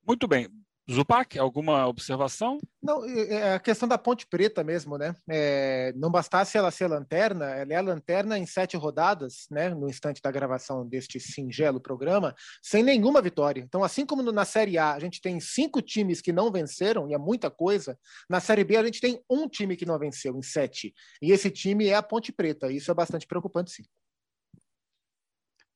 Muito 0.07 0.29
bem. 0.29 0.49
Zupac, 0.91 1.39
alguma 1.39 1.87
observação? 1.87 2.59
Não, 2.83 3.05
é 3.05 3.55
a 3.55 3.61
questão 3.61 3.89
da 3.89 3.97
Ponte 3.97 4.27
Preta 4.27 4.65
mesmo, 4.65 4.99
né? 4.99 5.15
É, 5.29 5.93
não 5.97 6.11
bastasse 6.11 6.59
ela 6.59 6.71
ser 6.71 6.89
lanterna, 6.89 7.47
ela 7.47 7.73
é 7.73 7.77
a 7.77 7.81
lanterna 7.81 8.39
em 8.39 8.47
sete 8.47 8.77
rodadas, 8.77 9.47
né? 9.51 9.69
No 9.69 9.89
instante 9.89 10.21
da 10.21 10.31
gravação 10.31 10.87
deste 10.87 11.21
singelo 11.21 11.81
programa, 11.81 12.35
sem 12.63 12.83
nenhuma 12.83 13.23
vitória. 13.23 13.61
Então, 13.61 13.85
assim 13.85 14.05
como 14.05 14.23
na 14.33 14.45
Série 14.45 14.79
A 14.79 14.95
a 14.95 14.99
gente 14.99 15.21
tem 15.21 15.39
cinco 15.39 15.81
times 15.81 16.21
que 16.21 16.33
não 16.33 16.51
venceram, 16.51 17.09
e 17.09 17.15
é 17.15 17.19
muita 17.19 17.51
coisa, 17.51 17.97
na 18.29 18.41
Série 18.41 18.65
B 18.65 18.77
a 18.77 18.85
gente 18.85 19.01
tem 19.01 19.23
um 19.31 19.49
time 19.49 19.77
que 19.77 19.87
não 19.87 19.99
venceu, 19.99 20.37
em 20.37 20.43
sete. 20.43 20.93
E 21.23 21.31
esse 21.31 21.51
time 21.51 21.87
é 21.87 21.95
a 21.95 22.03
Ponte 22.03 22.33
Preta. 22.33 22.73
Isso 22.73 22.91
é 22.91 22.95
bastante 22.95 23.27
preocupante, 23.27 23.71
sim. 23.71 23.85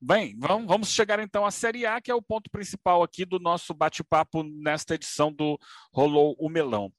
Bem, 0.06 0.36
vamos, 0.38 0.66
vamos 0.66 0.88
chegar 0.90 1.18
então 1.18 1.46
à 1.46 1.50
Série 1.50 1.86
A, 1.86 1.98
que 1.98 2.10
é 2.10 2.14
o 2.14 2.20
ponto 2.20 2.50
principal 2.50 3.02
aqui 3.02 3.24
do 3.24 3.38
nosso 3.40 3.72
bate-papo 3.72 4.42
nesta 4.42 4.94
edição 4.94 5.32
do 5.32 5.58
Rolou 5.90 6.36
o 6.38 6.50
Melão. 6.50 6.92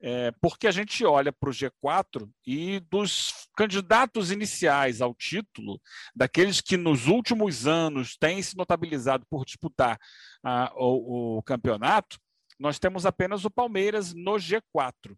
é, 0.00 0.30
porque 0.40 0.68
a 0.68 0.70
gente 0.70 1.04
olha 1.04 1.32
para 1.32 1.50
o 1.50 1.52
G4 1.52 2.30
e 2.46 2.78
dos 2.78 3.48
candidatos 3.56 4.30
iniciais 4.30 5.00
ao 5.00 5.12
título, 5.16 5.80
daqueles 6.14 6.60
que 6.60 6.76
nos 6.76 7.08
últimos 7.08 7.66
anos 7.66 8.16
têm 8.16 8.40
se 8.40 8.56
notabilizado 8.56 9.26
por 9.28 9.44
disputar 9.44 9.98
ah, 10.44 10.72
o, 10.76 11.38
o 11.38 11.42
campeonato, 11.42 12.20
nós 12.56 12.78
temos 12.78 13.04
apenas 13.04 13.44
o 13.44 13.50
Palmeiras 13.50 14.14
no 14.14 14.34
G4. 14.34 15.16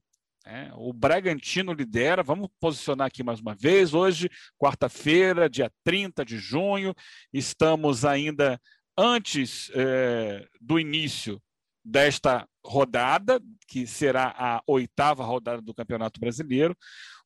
É, 0.49 0.71
o 0.77 0.93
Bragantino 0.93 1.73
lidera, 1.73 2.23
vamos 2.23 2.49
posicionar 2.61 3.09
aqui 3.09 3.21
mais 3.25 3.41
uma 3.41 3.53
vez. 3.53 3.93
Hoje, 3.93 4.31
quarta-feira, 4.57 5.51
dia 5.51 5.69
30 5.83 6.25
de 6.25 6.39
junho, 6.39 6.95
estamos 7.33 8.05
ainda 8.05 8.61
antes 8.97 9.69
é, 9.75 10.47
do 10.61 10.79
início 10.79 11.43
desta 11.85 12.49
rodada, 12.65 13.41
que 13.67 13.89
será 13.89 14.33
a 14.39 14.63
oitava 14.69 15.25
rodada 15.25 15.61
do 15.61 15.75
Campeonato 15.75 16.21
Brasileiro. 16.21 16.77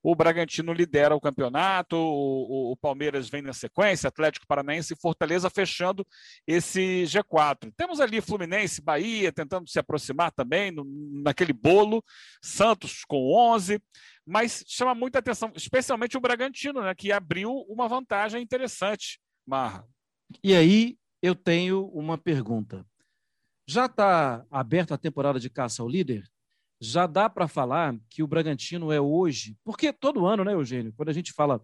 O 0.02 0.14
Bragantino 0.14 0.72
lidera 0.72 1.14
o 1.14 1.20
campeonato, 1.20 1.94
o, 1.94 2.72
o, 2.72 2.76
Palmeiras 2.76 3.28
vem 3.28 3.42
na 3.42 3.52
sequência, 3.52 4.08
Atlético 4.08 4.46
Paranaense 4.46 4.94
e 4.94 5.00
Fortaleza 5.00 5.50
fechando 5.50 6.06
esse 6.46 7.04
G4. 7.04 7.70
Temos 7.76 8.00
ali 8.00 8.20
Fluminense, 8.20 8.80
Bahia 8.80 9.30
tentando 9.30 9.68
se 9.68 9.78
aproximar 9.78 10.32
também 10.32 10.70
no, 10.70 10.84
naquele 11.22 11.52
bolo, 11.52 12.02
Santos 12.42 13.04
com 13.06 13.34
11, 13.34 13.78
mas 14.26 14.64
chama 14.66 14.94
muita 14.94 15.18
atenção, 15.18 15.52
especialmente 15.54 16.16
o 16.16 16.20
Bragantino, 16.20 16.80
né, 16.80 16.94
que 16.94 17.12
abriu 17.12 17.52
uma 17.68 17.88
vantagem 17.88 18.42
interessante, 18.42 19.20
Marra. 19.46 19.86
E 20.42 20.54
aí 20.54 20.96
eu 21.20 21.34
tenho 21.34 21.86
uma 21.88 22.16
pergunta. 22.16 22.86
Já 23.66 23.86
está 23.86 24.46
aberta 24.50 24.94
a 24.94 24.98
temporada 24.98 25.38
de 25.38 25.50
caça 25.50 25.82
ao 25.82 25.88
líder? 25.88 26.29
Já 26.80 27.06
dá 27.06 27.28
para 27.28 27.46
falar 27.46 27.94
que 28.08 28.22
o 28.22 28.26
Bragantino 28.26 28.90
é 28.90 29.00
hoje, 29.00 29.56
porque 29.62 29.92
todo 29.92 30.26
ano, 30.26 30.44
né, 30.44 30.54
Eugênio, 30.54 30.94
quando 30.94 31.10
a 31.10 31.12
gente 31.12 31.32
fala 31.32 31.62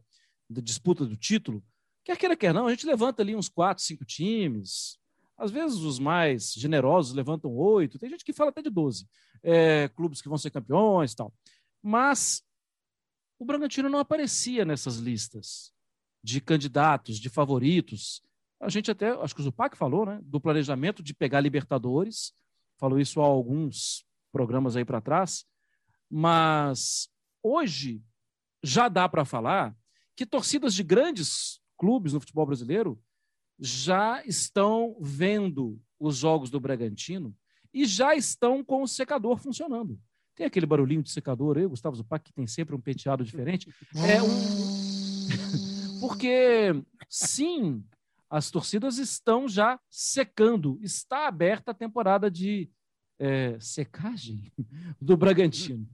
da 0.49 0.61
disputa 0.61 1.06
do 1.06 1.16
título, 1.16 1.64
quer 2.04 2.16
queira, 2.18 2.37
quer 2.37 2.52
não, 2.52 2.66
a 2.66 2.70
gente 2.70 2.87
levanta 2.87 3.23
ali 3.23 3.35
uns 3.35 3.49
quatro, 3.49 3.82
cinco 3.82 4.04
times. 4.04 4.99
Às 5.38 5.50
vezes 5.50 5.78
os 5.78 5.99
mais 5.99 6.52
generosos 6.52 7.14
levantam 7.14 7.54
oito, 7.56 7.99
tem 7.99 8.11
gente 8.11 8.25
que 8.25 8.32
fala 8.32 8.50
até 8.50 8.61
de 8.61 8.70
doze. 8.70 9.08
É, 9.42 9.88
clubes 9.88 10.20
que 10.20 10.28
vão 10.28 10.38
ser 10.38 10.50
campeões 10.50 11.14
tal. 11.14 11.32
Mas 11.82 12.42
o 13.38 13.44
Bragantino 13.44 13.88
não 13.88 13.99
aparecia 13.99 14.64
nessas 14.64 14.96
listas 14.96 15.73
de 16.23 16.40
candidatos, 16.40 17.18
de 17.18 17.28
favoritos. 17.28 18.23
A 18.61 18.68
gente 18.68 18.90
até, 18.90 19.11
acho 19.11 19.35
que 19.35 19.40
o 19.40 19.44
Zupac 19.44 19.76
falou, 19.76 20.06
né, 20.06 20.20
do 20.23 20.40
planejamento 20.40 21.02
de 21.02 21.14
pegar 21.14 21.40
Libertadores, 21.40 22.32
falou 22.78 22.99
isso 22.99 23.20
há 23.20 23.25
alguns 23.25 24.04
programas 24.33 24.76
aí 24.76 24.85
para 24.85 25.00
trás, 25.00 25.45
mas 26.11 27.09
hoje 27.42 28.02
já 28.62 28.88
dá 28.88 29.09
para 29.09 29.25
falar 29.25 29.76
que 30.14 30.26
torcidas 30.26 30.75
de 30.75 30.83
grandes 30.83 31.61
clubes 31.76 32.12
no 32.12 32.21
futebol 32.21 32.47
brasileiro 32.47 33.00
já 33.59 34.25
estão 34.25 34.97
vendo 35.00 35.80
os 35.99 36.16
jogos 36.16 36.50
do 36.50 36.61
Bragantino 36.61 37.35
e 37.73 37.85
já 37.85 38.14
estão 38.14 38.64
com 38.64 38.83
o 38.83 38.88
secador 38.88 39.38
funcionando. 39.38 39.99
Tem 40.35 40.47
aquele 40.47 40.66
barulhinho 40.66 41.02
de 41.02 41.11
secador 41.11 41.56
aí, 41.56 41.66
Gustavo 41.66 41.97
Zupac, 41.97 42.25
que 42.25 42.33
tem 42.33 42.47
sempre 42.47 42.75
um 42.75 42.80
penteado 42.80 43.25
diferente. 43.25 43.73
É 43.95 44.23
um... 44.23 46.00
Porque, 46.00 46.75
sim, 47.09 47.83
as 48.28 48.50
torcidas 48.50 48.99
estão 48.99 49.49
já 49.49 49.80
secando. 49.90 50.78
Está 50.83 51.26
aberta 51.26 51.71
a 51.71 51.75
temporada 51.75 52.30
de 52.30 52.71
é, 53.18 53.56
secagem 53.61 54.52
do 55.00 55.16
Bragantino. 55.16 55.87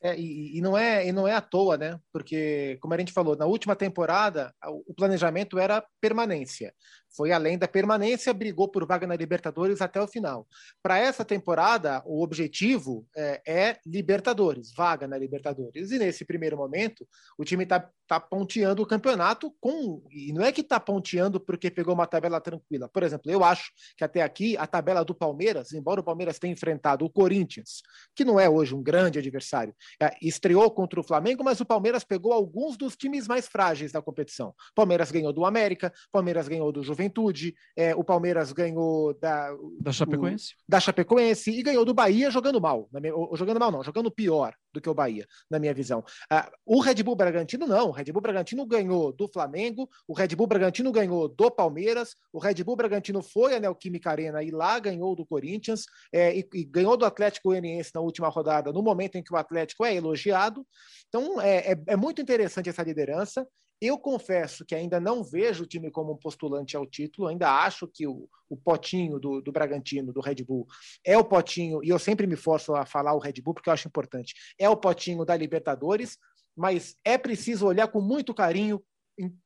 É, 0.00 0.16
e, 0.18 0.58
e, 0.58 0.60
não 0.60 0.76
é, 0.76 1.06
e 1.08 1.10
não 1.10 1.26
é 1.26 1.34
à 1.34 1.40
toa, 1.40 1.76
né? 1.76 1.98
Porque, 2.12 2.78
como 2.80 2.94
a 2.94 2.98
gente 2.98 3.12
falou, 3.12 3.34
na 3.34 3.46
última 3.46 3.74
temporada, 3.74 4.54
o 4.86 4.94
planejamento 4.94 5.58
era 5.58 5.84
permanência 6.00 6.72
foi 7.16 7.32
além 7.32 7.56
da 7.56 7.66
permanência, 7.66 8.34
brigou 8.34 8.68
por 8.68 8.86
vaga 8.86 9.06
na 9.06 9.16
Libertadores 9.16 9.80
até 9.80 10.00
o 10.00 10.06
final. 10.06 10.46
Para 10.82 10.98
essa 10.98 11.24
temporada, 11.24 12.02
o 12.04 12.22
objetivo 12.22 13.06
é, 13.16 13.40
é, 13.46 13.78
Libertadores, 13.86 14.72
vaga 14.74 15.08
na 15.08 15.16
Libertadores. 15.16 15.90
E 15.90 15.98
nesse 15.98 16.24
primeiro 16.26 16.58
momento, 16.58 17.08
o 17.38 17.44
time 17.44 17.64
está 17.64 17.90
tá 18.06 18.20
ponteando 18.20 18.82
o 18.82 18.86
campeonato 18.86 19.54
com. 19.60 20.02
E 20.10 20.32
não 20.32 20.42
é 20.42 20.52
que 20.52 20.60
está 20.60 20.78
ponteando 20.78 21.40
porque 21.40 21.70
pegou 21.70 21.94
uma 21.94 22.06
tabela 22.06 22.40
tranquila. 22.40 22.88
Por 22.88 23.02
exemplo, 23.02 23.30
eu 23.30 23.42
acho 23.42 23.72
que 23.96 24.04
até 24.04 24.22
aqui 24.22 24.56
a 24.56 24.66
tabela 24.66 25.04
do 25.04 25.14
Palmeiras, 25.14 25.72
embora 25.72 26.00
o 26.00 26.04
Palmeiras 26.04 26.38
tenha 26.38 26.52
enfrentado 26.52 27.04
o 27.04 27.10
Corinthians, 27.10 27.82
que 28.14 28.24
não 28.24 28.38
é 28.38 28.48
hoje 28.48 28.74
um 28.74 28.82
grande 28.82 29.18
adversário, 29.18 29.74
é, 30.00 30.14
estreou 30.22 30.70
contra 30.70 31.00
o 31.00 31.02
Flamengo, 31.02 31.44
mas 31.44 31.60
o 31.60 31.64
Palmeiras 31.64 32.04
pegou 32.04 32.32
alguns 32.32 32.76
dos 32.76 32.96
times 32.96 33.26
mais 33.26 33.46
frágeis 33.46 33.92
da 33.92 34.00
competição. 34.00 34.54
Palmeiras 34.74 35.10
ganhou 35.10 35.32
do 35.32 35.44
América, 35.44 35.92
Palmeiras 36.12 36.48
ganhou 36.48 36.70
do 36.72 36.82
Juventude 36.82 37.54
é, 37.76 37.94
o 37.94 38.04
Palmeiras 38.04 38.52
ganhou 38.52 39.14
da, 39.14 39.54
da 39.80 39.92
Chapecoense. 39.92 40.54
O, 40.54 40.70
da 40.70 40.80
Chapecoense 40.80 41.50
e 41.50 41.62
ganhou 41.62 41.84
do 41.84 41.94
Bahia 41.94 42.30
jogando 42.30 42.60
mal. 42.60 42.88
Jogando 43.34 43.60
mal, 43.60 43.70
não, 43.70 43.82
jogando 43.82 44.10
pior 44.10 44.54
do 44.76 44.80
que 44.80 44.88
o 44.88 44.94
Bahia, 44.94 45.26
na 45.50 45.58
minha 45.58 45.74
visão. 45.74 46.04
Ah, 46.30 46.50
o 46.64 46.80
Red 46.80 47.02
Bull 47.02 47.16
Bragantino, 47.16 47.66
não. 47.66 47.88
O 47.88 47.90
Red 47.90 48.12
Bull 48.12 48.22
Bragantino 48.22 48.64
ganhou 48.66 49.12
do 49.12 49.28
Flamengo, 49.28 49.88
o 50.06 50.14
Red 50.14 50.28
Bull 50.28 50.46
Bragantino 50.46 50.92
ganhou 50.92 51.28
do 51.28 51.50
Palmeiras, 51.50 52.14
o 52.32 52.38
Red 52.38 52.62
Bull 52.62 52.76
Bragantino 52.76 53.22
foi 53.22 53.54
a 53.54 53.60
Neoquímica 53.60 54.10
Arena 54.10 54.42
e 54.42 54.50
lá 54.50 54.78
ganhou 54.78 55.16
do 55.16 55.26
Corinthians, 55.26 55.84
é, 56.12 56.36
e, 56.36 56.48
e, 56.54 56.64
ganhou 56.64 56.96
do 56.96 57.04
Atlético 57.04 57.48
Goianiense 57.48 57.90
na 57.94 58.00
última 58.00 58.28
rodada, 58.28 58.72
no 58.72 58.82
momento 58.82 59.16
em 59.16 59.22
que 59.22 59.32
o 59.32 59.36
Atlético 59.36 59.84
é 59.84 59.94
elogiado. 59.94 60.66
Então, 61.08 61.40
é, 61.40 61.72
é, 61.72 61.82
é 61.88 61.96
muito 61.96 62.20
interessante 62.20 62.68
essa 62.68 62.82
liderança. 62.82 63.46
Eu 63.80 63.98
confesso 63.98 64.64
que 64.64 64.74
ainda 64.74 64.98
não 64.98 65.22
vejo 65.22 65.64
o 65.64 65.66
time 65.66 65.90
como 65.90 66.12
um 66.12 66.16
postulante 66.16 66.76
ao 66.76 66.86
título, 66.86 67.28
ainda 67.28 67.62
acho 67.62 67.86
que 67.86 68.06
o, 68.06 68.28
o 68.48 68.56
potinho 68.56 69.18
do, 69.18 69.40
do 69.40 69.52
Bragantino, 69.52 70.12
do 70.12 70.20
Red 70.20 70.36
Bull, 70.36 70.66
é 71.04 71.16
o 71.18 71.24
potinho, 71.24 71.84
e 71.84 71.88
eu 71.88 71.98
sempre 71.98 72.26
me 72.26 72.36
forço 72.36 72.74
a 72.74 72.86
falar 72.86 73.12
o 73.14 73.18
Red 73.18 73.34
Bull 73.42 73.54
porque 73.54 73.68
eu 73.68 73.74
acho 73.74 73.88
importante, 73.88 74.34
é 74.58 74.68
o 74.68 74.76
potinho 74.76 75.24
da 75.24 75.36
Libertadores, 75.36 76.18
mas 76.56 76.96
é 77.04 77.18
preciso 77.18 77.66
olhar 77.66 77.88
com 77.88 78.00
muito 78.00 78.32
carinho 78.32 78.82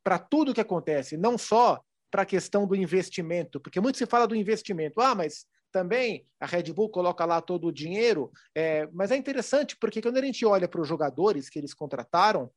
para 0.02 0.18
tudo 0.18 0.54
que 0.54 0.60
acontece, 0.60 1.16
não 1.16 1.36
só 1.36 1.80
para 2.10 2.22
a 2.22 2.26
questão 2.26 2.66
do 2.66 2.74
investimento, 2.74 3.60
porque 3.60 3.80
muito 3.80 3.98
se 3.98 4.06
fala 4.06 4.26
do 4.26 4.34
investimento, 4.34 5.00
ah, 5.00 5.14
mas 5.14 5.46
também 5.72 6.26
a 6.40 6.46
Red 6.46 6.72
Bull 6.72 6.88
coloca 6.88 7.24
lá 7.24 7.40
todo 7.40 7.68
o 7.68 7.72
dinheiro, 7.72 8.30
é, 8.54 8.88
mas 8.92 9.10
é 9.10 9.16
interessante 9.16 9.76
porque 9.76 10.02
quando 10.02 10.18
a 10.18 10.24
gente 10.24 10.44
olha 10.44 10.68
para 10.68 10.80
os 10.80 10.88
jogadores 10.88 11.48
que 11.48 11.58
eles 11.58 11.72
contrataram, 11.72 12.50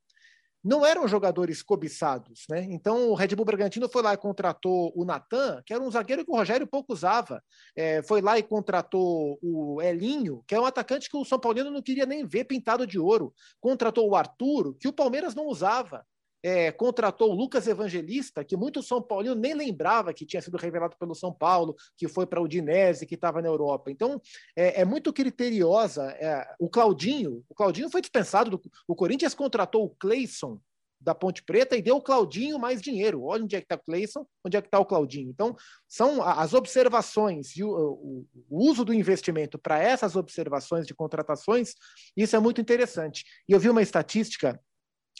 não 0.63 0.85
eram 0.85 1.07
jogadores 1.07 1.61
cobiçados, 1.61 2.45
né? 2.49 2.65
Então 2.69 3.09
o 3.09 3.15
Red 3.15 3.35
Bull 3.35 3.45
Bragantino 3.45 3.89
foi 3.89 4.01
lá 4.01 4.13
e 4.13 4.17
contratou 4.17 4.93
o 4.95 5.03
Natan, 5.03 5.61
que 5.65 5.73
era 5.73 5.83
um 5.83 5.91
zagueiro 5.91 6.23
que 6.23 6.31
o 6.31 6.35
Rogério 6.35 6.65
pouco 6.65 6.93
usava. 6.93 7.43
É, 7.75 8.01
foi 8.03 8.21
lá 8.21 8.39
e 8.39 8.43
contratou 8.43 9.37
o 9.41 9.81
Elinho, 9.81 10.43
que 10.47 10.55
é 10.55 10.59
um 10.59 10.65
atacante 10.65 11.09
que 11.09 11.17
o 11.17 11.25
São 11.25 11.39
Paulino 11.39 11.69
não 11.69 11.81
queria 11.81 12.05
nem 12.05 12.25
ver 12.25 12.45
pintado 12.45 12.87
de 12.87 12.97
ouro. 12.97 13.33
Contratou 13.59 14.09
o 14.09 14.15
Arturo, 14.15 14.75
que 14.79 14.87
o 14.87 14.93
Palmeiras 14.93 15.35
não 15.35 15.47
usava 15.47 16.05
é, 16.43 16.71
contratou 16.71 17.31
o 17.31 17.35
Lucas 17.35 17.67
Evangelista, 17.67 18.43
que 18.43 18.57
muito 18.57 18.83
São 18.83 19.01
Paulino 19.01 19.33
nem 19.33 19.53
lembrava 19.53 20.13
que 20.13 20.25
tinha 20.25 20.41
sido 20.41 20.57
revelado 20.57 20.97
pelo 20.99 21.15
São 21.15 21.33
Paulo, 21.33 21.75
que 21.97 22.07
foi 22.07 22.27
para 22.27 22.41
o 22.41 22.43
Udinese, 22.43 23.05
que 23.05 23.15
estava 23.15 23.41
na 23.41 23.47
Europa. 23.47 23.89
Então, 23.89 24.21
é, 24.55 24.81
é 24.81 24.85
muito 24.85 25.13
criteriosa. 25.13 26.03
É, 26.19 26.45
o 26.59 26.69
Claudinho, 26.69 27.43
o 27.47 27.55
Claudinho 27.55 27.89
foi 27.89 28.01
dispensado. 28.01 28.49
Do, 28.51 28.61
o 28.87 28.95
Corinthians 28.95 29.33
contratou 29.33 29.85
o 29.85 29.89
Cleison 29.89 30.59
da 30.99 31.13
Ponte 31.13 31.43
Preta 31.43 31.75
e 31.75 31.81
deu 31.81 31.97
o 31.97 32.01
Claudinho 32.01 32.57
mais 32.57 32.81
dinheiro. 32.81 33.23
Olha 33.23 33.43
onde 33.43 33.55
é 33.55 33.59
que 33.59 33.65
está 33.65 33.75
o 33.75 33.83
Cleison, 33.83 34.25
onde 34.45 34.57
é 34.57 34.61
que 34.61 34.67
está 34.67 34.79
o 34.79 34.85
Claudinho. 34.85 35.29
Então, 35.29 35.55
são 35.87 36.23
as 36.23 36.53
observações 36.53 37.55
e 37.57 37.63
o, 37.63 37.69
o, 37.69 38.27
o 38.49 38.69
uso 38.69 38.85
do 38.85 38.93
investimento 38.93 39.57
para 39.59 39.79
essas 39.79 40.15
observações 40.15 40.87
de 40.87 40.93
contratações, 40.93 41.73
isso 42.15 42.35
é 42.35 42.39
muito 42.39 42.61
interessante. 42.61 43.25
E 43.47 43.51
eu 43.51 43.59
vi 43.59 43.69
uma 43.69 43.81
estatística 43.81 44.59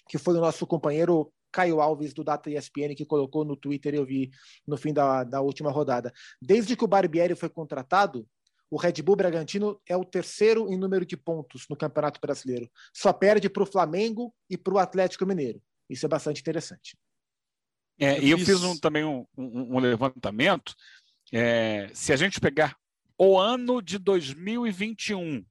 que 0.07 0.17
foi 0.17 0.35
o 0.35 0.41
nosso 0.41 0.65
companheiro 0.67 1.31
Caio 1.51 1.79
Alves, 1.79 2.13
do 2.13 2.23
Data 2.23 2.49
ESPN, 2.49 2.95
que 2.95 3.05
colocou 3.05 3.45
no 3.45 3.55
Twitter, 3.55 3.93
eu 3.93 4.03
vi 4.03 4.31
no 4.67 4.75
fim 4.75 4.91
da, 4.91 5.23
da 5.23 5.39
última 5.39 5.71
rodada. 5.71 6.11
Desde 6.41 6.75
que 6.75 6.83
o 6.83 6.87
Barbieri 6.87 7.35
foi 7.35 7.47
contratado, 7.47 8.27
o 8.71 8.77
Red 8.77 9.03
Bull 9.03 9.15
Bragantino 9.15 9.79
é 9.87 9.95
o 9.95 10.03
terceiro 10.03 10.67
em 10.73 10.75
número 10.75 11.05
de 11.05 11.15
pontos 11.15 11.67
no 11.69 11.75
Campeonato 11.75 12.19
Brasileiro. 12.19 12.67
Só 12.91 13.13
perde 13.13 13.47
para 13.47 13.61
o 13.61 13.67
Flamengo 13.67 14.33
e 14.49 14.57
para 14.57 14.73
o 14.73 14.79
Atlético 14.79 15.27
Mineiro. 15.27 15.61
Isso 15.87 16.07
é 16.07 16.09
bastante 16.09 16.41
interessante. 16.41 16.97
É, 17.99 18.19
e 18.19 18.31
eu 18.31 18.39
fiz 18.39 18.63
um, 18.63 18.75
também 18.75 19.03
um, 19.03 19.27
um, 19.37 19.75
um 19.75 19.79
levantamento. 19.79 20.73
É, 21.31 21.91
se 21.93 22.11
a 22.11 22.15
gente 22.15 22.39
pegar 22.39 22.75
o 23.15 23.37
ano 23.37 23.79
de 23.79 23.99
2021, 23.99 25.45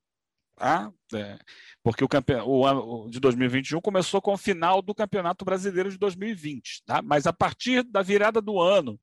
tá? 0.56 0.92
É, 1.14 1.38
porque 1.82 2.04
o, 2.04 2.08
o 2.46 2.66
ano 2.66 3.10
de 3.10 3.20
2021 3.20 3.80
começou 3.80 4.20
com 4.20 4.34
o 4.34 4.38
final 4.38 4.80
do 4.80 4.94
Campeonato 4.94 5.44
Brasileiro 5.44 5.90
de 5.90 5.98
2020, 5.98 6.82
tá? 6.84 7.02
mas 7.02 7.26
a 7.26 7.32
partir 7.32 7.82
da 7.82 8.02
virada 8.02 8.40
do 8.40 8.60
ano, 8.60 8.98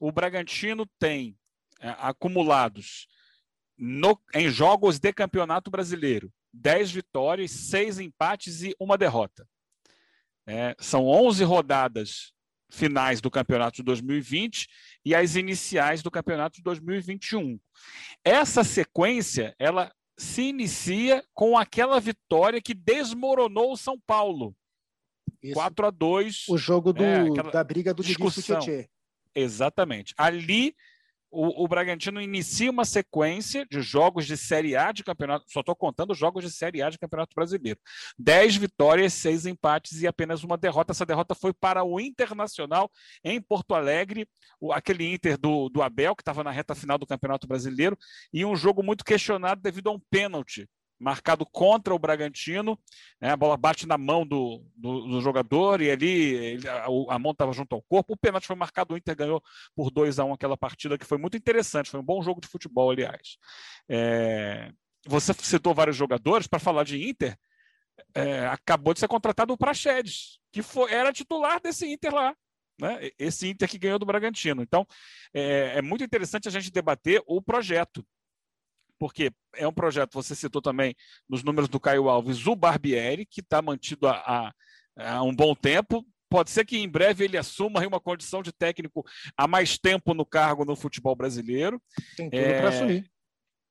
o 0.00 0.12
Bragantino 0.12 0.86
tem 0.98 1.36
é, 1.80 1.94
acumulados 1.98 3.06
no, 3.76 4.20
em 4.34 4.48
jogos 4.48 4.98
de 4.98 5.12
Campeonato 5.12 5.70
Brasileiro 5.70 6.32
10 6.52 6.90
vitórias, 6.90 7.50
6 7.50 8.00
empates 8.00 8.62
e 8.62 8.74
uma 8.80 8.98
derrota. 8.98 9.46
É, 10.46 10.74
são 10.78 11.06
11 11.06 11.44
rodadas 11.44 12.32
finais 12.70 13.20
do 13.20 13.30
campeonato 13.30 13.76
de 13.76 13.82
2020 13.82 14.68
e 15.04 15.14
as 15.14 15.36
iniciais 15.36 16.02
do 16.02 16.10
campeonato 16.10 16.56
de 16.56 16.62
2021. 16.62 17.58
Essa 18.24 18.64
sequência, 18.64 19.54
ela 19.58 19.92
se 20.18 20.42
inicia 20.42 21.24
com 21.32 21.56
aquela 21.56 22.00
vitória 22.00 22.60
que 22.60 22.74
desmoronou 22.74 23.72
o 23.72 23.76
São 23.76 23.98
Paulo. 24.04 24.54
Isso. 25.40 25.54
4 25.54 25.86
a 25.86 25.90
2 25.90 26.48
O 26.48 26.58
jogo 26.58 26.92
do, 26.92 27.04
é, 27.04 27.30
da 27.52 27.62
briga 27.62 27.94
do 27.94 28.02
discussão. 28.02 28.60
Exatamente. 29.34 30.12
Ali 30.18 30.74
o, 31.30 31.64
o, 31.64 31.68
Bragantino 31.68 32.20
inicia 32.20 32.70
uma 32.70 32.84
sequência 32.84 33.66
de 33.70 33.80
jogos 33.80 34.26
de 34.26 34.36
Série 34.36 34.76
A 34.76 34.92
de 34.92 35.04
campeonato. 35.04 35.44
Só 35.48 35.60
estou 35.60 35.76
contando 35.76 36.14
jogos 36.14 36.44
de 36.44 36.50
Série 36.50 36.82
A 36.82 36.90
de 36.90 36.98
campeonato 36.98 37.34
brasileiro. 37.34 37.78
Dez 38.18 38.56
vitórias, 38.56 39.12
seis 39.12 39.46
empates 39.46 40.00
e 40.00 40.06
apenas 40.06 40.42
uma 40.42 40.56
derrota. 40.56 40.92
Essa 40.92 41.06
derrota 41.06 41.34
foi 41.34 41.52
para 41.52 41.84
o 41.84 42.00
Internacional 42.00 42.90
em 43.22 43.40
Porto 43.40 43.74
Alegre, 43.74 44.28
o, 44.60 44.72
aquele 44.72 45.12
Inter 45.12 45.38
do, 45.38 45.68
do 45.68 45.82
Abel, 45.82 46.16
que 46.16 46.22
estava 46.22 46.42
na 46.42 46.50
reta 46.50 46.74
final 46.74 46.98
do 46.98 47.06
Campeonato 47.06 47.46
Brasileiro, 47.46 47.96
e 48.32 48.44
um 48.44 48.56
jogo 48.56 48.82
muito 48.82 49.04
questionado 49.04 49.60
devido 49.60 49.88
a 49.88 49.92
um 49.92 50.00
pênalti 50.10 50.68
marcado 50.98 51.46
contra 51.46 51.94
o 51.94 51.98
Bragantino, 51.98 52.78
né, 53.20 53.30
a 53.30 53.36
bola 53.36 53.56
bate 53.56 53.86
na 53.86 53.96
mão 53.96 54.26
do, 54.26 54.64
do, 54.74 55.06
do 55.06 55.20
jogador 55.20 55.80
e 55.80 55.90
ali 55.90 56.34
ele, 56.34 56.68
a, 56.68 56.86
a, 56.86 57.18
mão 57.18 57.32
estava 57.32 57.52
junto 57.52 57.74
ao 57.74 57.82
corpo. 57.82 58.14
O 58.14 58.16
pênalti 58.16 58.46
foi 58.46 58.56
marcado, 58.56 58.94
o 58.94 58.96
Inter 58.96 59.16
ganhou 59.16 59.42
por 59.74 59.90
2 59.90 60.18
a 60.18 60.24
1 60.24 60.28
um 60.28 60.32
aquela 60.32 60.56
partida 60.56 60.98
que 60.98 61.04
foi 61.04 61.18
muito 61.18 61.36
interessante, 61.36 61.90
foi 61.90 62.00
um 62.00 62.04
bom 62.04 62.20
jogo 62.22 62.40
de 62.40 62.48
futebol, 62.48 62.90
aliás. 62.90 63.36
É, 63.88 64.72
você 65.06 65.32
citou 65.34 65.74
vários 65.74 65.96
jogadores 65.96 66.46
para 66.46 66.58
falar 66.58 66.84
de 66.84 67.08
Inter. 67.08 67.38
É, 68.14 68.46
acabou 68.46 68.94
de 68.94 69.00
ser 69.00 69.08
contratado 69.08 69.52
o 69.52 69.58
Praxedes, 69.58 70.38
que 70.52 70.62
foi, 70.62 70.92
era 70.92 71.12
titular 71.12 71.60
desse 71.60 71.86
Inter 71.86 72.14
lá. 72.14 72.34
Né? 72.80 73.10
Esse 73.18 73.48
Inter 73.48 73.68
que 73.68 73.78
ganhou 73.78 73.98
do 73.98 74.06
Bragantino. 74.06 74.62
Então, 74.62 74.86
é, 75.34 75.78
é 75.78 75.82
muito 75.82 76.04
interessante 76.04 76.48
a 76.48 76.50
gente 76.50 76.70
debater 76.70 77.22
o 77.26 77.42
projeto 77.42 78.06
porque 78.98 79.30
é 79.54 79.66
um 79.66 79.72
projeto, 79.72 80.12
você 80.12 80.34
citou 80.34 80.60
também 80.60 80.94
nos 81.28 81.42
números 81.42 81.68
do 81.68 81.80
Caio 81.80 82.08
Alves, 82.08 82.46
o 82.46 82.56
Barbieri, 82.56 83.24
que 83.24 83.40
está 83.40 83.62
mantido 83.62 84.08
há, 84.08 84.52
há, 84.96 85.22
um 85.22 85.34
bom 85.34 85.54
tempo. 85.54 86.06
Pode 86.30 86.50
ser 86.50 86.66
que 86.66 86.76
em 86.76 86.88
breve 86.88 87.24
ele 87.24 87.38
assuma 87.38 87.86
uma 87.86 88.00
condição 88.00 88.42
de 88.42 88.52
técnico 88.52 89.04
há 89.36 89.48
mais 89.48 89.78
tempo 89.78 90.12
no 90.12 90.26
cargo 90.26 90.64
no 90.64 90.76
futebol 90.76 91.16
brasileiro. 91.16 91.80
Tem 92.16 92.28
tudo 92.28 92.40
é, 92.40 92.60
para 92.60 92.68
assumir. 92.68 93.10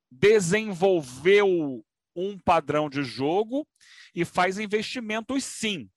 Desenvolveu 0.09 1.83
um 2.15 2.39
padrão 2.39 2.89
de 2.89 3.03
jogo 3.03 3.67
e 4.15 4.25
faz 4.25 4.57
investimentos, 4.57 5.43
sim, 5.43 5.87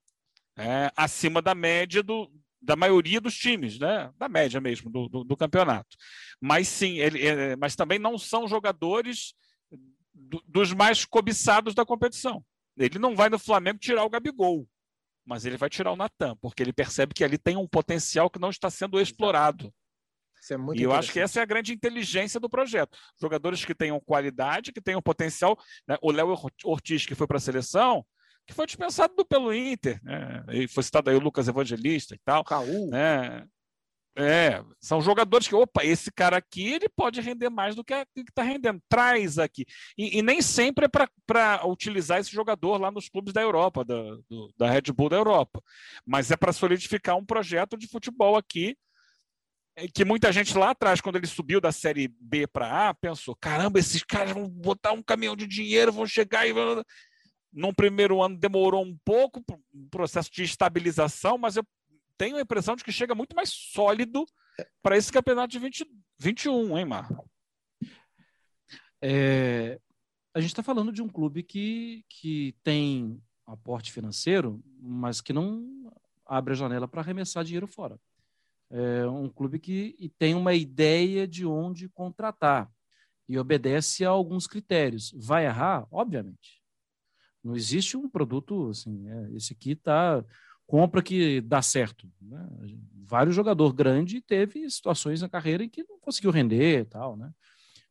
é, 0.59 0.93
acima 0.95 1.41
da 1.41 1.55
média 1.55 2.03
do, 2.03 2.31
da 2.61 2.77
maioria 2.77 3.21
dos 3.21 3.35
times, 3.37 3.79
né? 3.79 4.13
da 4.19 4.29
média 4.29 4.61
mesmo 4.61 4.91
do, 4.91 5.09
do, 5.09 5.25
do 5.25 5.37
campeonato. 5.37 5.97
Mas 6.41 6.69
sim, 6.69 6.99
ele, 6.99 7.27
é, 7.27 7.57
mas 7.57 7.75
também 7.75 7.99
não 7.99 8.19
são 8.19 8.47
jogadores 8.47 9.35
do, 10.13 10.43
dos 10.47 10.73
mais 10.73 11.05
cobiçados 11.05 11.75
da 11.75 11.85
competição. 11.85 12.45
Ele 12.77 12.99
não 12.99 13.17
vai 13.17 13.29
no 13.29 13.39
Flamengo 13.39 13.79
tirar 13.79 14.05
o 14.05 14.11
Gabigol, 14.11 14.67
mas 15.25 15.45
ele 15.45 15.57
vai 15.57 15.69
tirar 15.69 15.93
o 15.93 15.97
Natan, 15.97 16.37
porque 16.37 16.63
ele 16.63 16.73
percebe 16.73 17.15
que 17.15 17.25
ali 17.25 17.39
tem 17.39 17.57
um 17.57 17.67
potencial 17.67 18.31
que 18.31 18.39
não 18.39 18.51
está 18.51 18.71
sendo 18.71 19.01
explorado. 19.01 19.73
É 20.51 20.57
e 20.75 20.83
eu 20.83 20.93
acho 20.93 21.13
que 21.13 21.21
essa 21.21 21.39
é 21.39 21.43
a 21.43 21.47
grande 21.47 21.73
inteligência 21.73 22.41
do 22.41 22.49
projeto. 22.49 22.97
Jogadores 23.21 23.63
que 23.63 23.75
tenham 23.75 24.01
qualidade, 24.01 24.73
que 24.73 24.81
tenham 24.81 25.03
potencial. 25.03 25.59
Né? 25.87 25.99
O 26.01 26.11
Léo 26.11 26.35
Ortiz, 26.65 27.05
que 27.05 27.15
foi 27.15 27.27
para 27.27 27.37
a 27.37 27.41
seleção, 27.41 28.05
que 28.51 28.57
foi 28.57 28.67
dispensado 28.67 29.15
do, 29.15 29.25
pelo 29.25 29.55
Inter, 29.55 30.01
né? 30.03 30.45
E 30.53 30.69
foi 30.69 30.83
citado 30.83 31.09
aí 31.09 31.17
o 31.17 31.21
Lucas 31.21 31.47
Evangelista 31.47 32.15
e 32.15 32.19
tal. 32.19 32.45
Caú. 32.45 32.91
Né? 32.91 33.47
É, 34.17 34.63
são 34.81 35.01
jogadores 35.01 35.47
que, 35.47 35.55
opa, 35.55 35.85
esse 35.85 36.11
cara 36.11 36.37
aqui 36.37 36.73
ele 36.73 36.89
pode 36.89 37.21
render 37.21 37.49
mais 37.49 37.77
do 37.77 37.85
que 37.85 37.95
está 38.17 38.43
rendendo. 38.43 38.83
Traz 38.89 39.39
aqui. 39.39 39.65
E, 39.97 40.19
e 40.19 40.23
nem 40.23 40.43
sempre 40.43 40.87
é 40.87 40.89
para 40.89 41.65
utilizar 41.65 42.19
esse 42.19 42.33
jogador 42.33 42.77
lá 42.77 42.91
nos 42.91 43.09
clubes 43.09 43.33
da 43.33 43.41
Europa, 43.41 43.85
da, 43.85 44.03
do, 44.29 44.53
da 44.59 44.69
Red 44.69 44.93
Bull 44.93 45.09
da 45.09 45.17
Europa. 45.17 45.63
Mas 46.05 46.31
é 46.31 46.37
para 46.37 46.53
solidificar 46.53 47.17
um 47.17 47.25
projeto 47.25 47.79
de 47.79 47.87
futebol 47.87 48.37
aqui 48.37 48.77
é, 49.77 49.87
que 49.87 50.05
muita 50.05 50.33
gente 50.33 50.59
lá 50.59 50.71
atrás, 50.71 51.01
quando 51.01 51.17
ele 51.17 51.27
subiu 51.27 51.61
da 51.61 51.71
Série 51.71 52.09
B 52.21 52.47
para 52.49 52.91
A, 52.91 52.95
pensou: 52.95 53.37
caramba, 53.37 53.79
esses 53.79 54.03
caras 54.03 54.33
vão 54.33 54.49
botar 54.49 54.93
um 54.93 55.03
caminhão 55.03 55.37
de 55.37 55.47
dinheiro, 55.47 55.93
vão 55.93 56.07
chegar 56.07 56.47
e 56.47 56.53
vão 56.53 56.83
num 57.53 57.73
primeiro 57.73 58.23
ano 58.23 58.37
demorou 58.37 58.85
um 58.85 58.97
pouco, 59.05 59.43
um 59.75 59.89
processo 59.89 60.31
de 60.31 60.43
estabilização, 60.43 61.37
mas 61.37 61.57
eu 61.57 61.65
tenho 62.17 62.37
a 62.37 62.41
impressão 62.41 62.77
de 62.77 62.85
que 62.85 62.93
chega 62.93 63.15
muito 63.15 63.35
mais 63.35 63.51
sólido 63.51 64.25
para 64.83 64.97
esse 64.97 65.13
campeonato 65.13 65.49
de 65.49 65.59
20, 65.59 65.87
21, 66.19 66.79
hein, 66.79 66.85
Mar? 66.85 67.09
É, 69.03 69.81
a 70.35 70.41
gente 70.41 70.51
está 70.51 70.63
falando 70.63 70.93
de 70.93 71.03
um 71.03 71.09
clube 71.09 71.43
que, 71.43 72.05
que 72.09 72.55
tem 72.63 73.21
aporte 73.47 73.91
financeiro, 73.91 74.63
mas 74.79 75.21
que 75.21 75.33
não 75.33 75.93
abre 76.27 76.53
a 76.53 76.57
janela 76.57 76.87
para 76.87 77.01
arremessar 77.01 77.43
dinheiro 77.43 77.67
fora. 77.67 77.99
É 78.71 79.05
um 79.07 79.29
clube 79.29 79.59
que 79.59 80.13
tem 80.17 80.35
uma 80.35 80.55
ideia 80.55 81.27
de 81.27 81.45
onde 81.45 81.89
contratar 81.89 82.71
e 83.29 83.37
obedece 83.37 84.05
a 84.05 84.11
alguns 84.11 84.47
critérios. 84.47 85.13
Vai 85.17 85.47
errar? 85.47 85.89
Obviamente. 85.91 86.60
Não 87.43 87.57
existe 87.57 87.97
um 87.97 88.09
produto 88.09 88.69
assim, 88.69 89.09
é, 89.09 89.37
esse 89.37 89.53
aqui 89.53 89.75
tá 89.75 90.25
compra 90.71 91.03
que 91.03 91.41
dá 91.41 91.61
certo. 91.61 92.09
Né? 92.21 92.49
Vários 93.05 93.35
jogador 93.35 93.73
grande 93.73 94.21
teve 94.21 94.71
situações 94.71 95.21
na 95.21 95.29
carreira 95.29 95.65
em 95.65 95.69
que 95.69 95.83
não 95.83 95.99
conseguiu 95.99 96.31
render 96.31 96.83
e 96.83 96.85
tal, 96.85 97.17
né? 97.17 97.33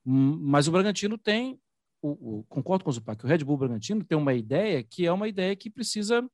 Hum, 0.05 0.37
mas 0.41 0.67
o 0.69 0.71
Bragantino 0.71 1.17
tem, 1.17 1.59
o, 2.01 2.39
o, 2.39 2.43
concordo 2.45 2.85
com 2.85 2.89
o 2.89 2.93
Zupac, 2.93 3.23
o 3.23 3.27
Red 3.27 3.39
Bull 3.39 3.57
Bragantino 3.57 4.05
tem 4.05 4.17
uma 4.17 4.33
ideia 4.33 4.81
que 4.81 5.05
é 5.05 5.11
uma 5.11 5.27
ideia 5.27 5.53
que 5.57 5.69
precisa 5.69 6.25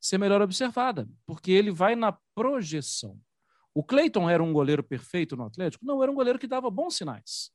ser 0.00 0.16
melhor 0.16 0.40
observada, 0.40 1.06
porque 1.26 1.52
ele 1.52 1.70
vai 1.70 1.94
na 1.94 2.16
projeção. 2.34 3.20
O 3.74 3.84
Cleiton 3.84 4.28
era 4.28 4.42
um 4.42 4.54
goleiro 4.54 4.82
perfeito 4.82 5.36
no 5.36 5.44
Atlético? 5.44 5.84
Não, 5.84 6.02
era 6.02 6.10
um 6.10 6.14
goleiro 6.14 6.38
que 6.38 6.46
dava 6.46 6.70
bons 6.70 6.96
sinais. 6.96 7.50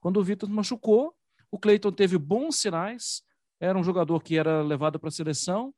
Quando 0.00 0.18
o 0.18 0.22
Vitor 0.22 0.50
machucou, 0.50 1.14
o 1.50 1.58
Cleiton 1.58 1.90
teve 1.90 2.18
bons 2.18 2.56
sinais, 2.56 3.22
era 3.60 3.78
um 3.78 3.82
jogador 3.82 4.22
que 4.22 4.36
era 4.36 4.62
levado 4.62 4.98
para 4.98 5.08
a 5.08 5.12
seleção, 5.12 5.74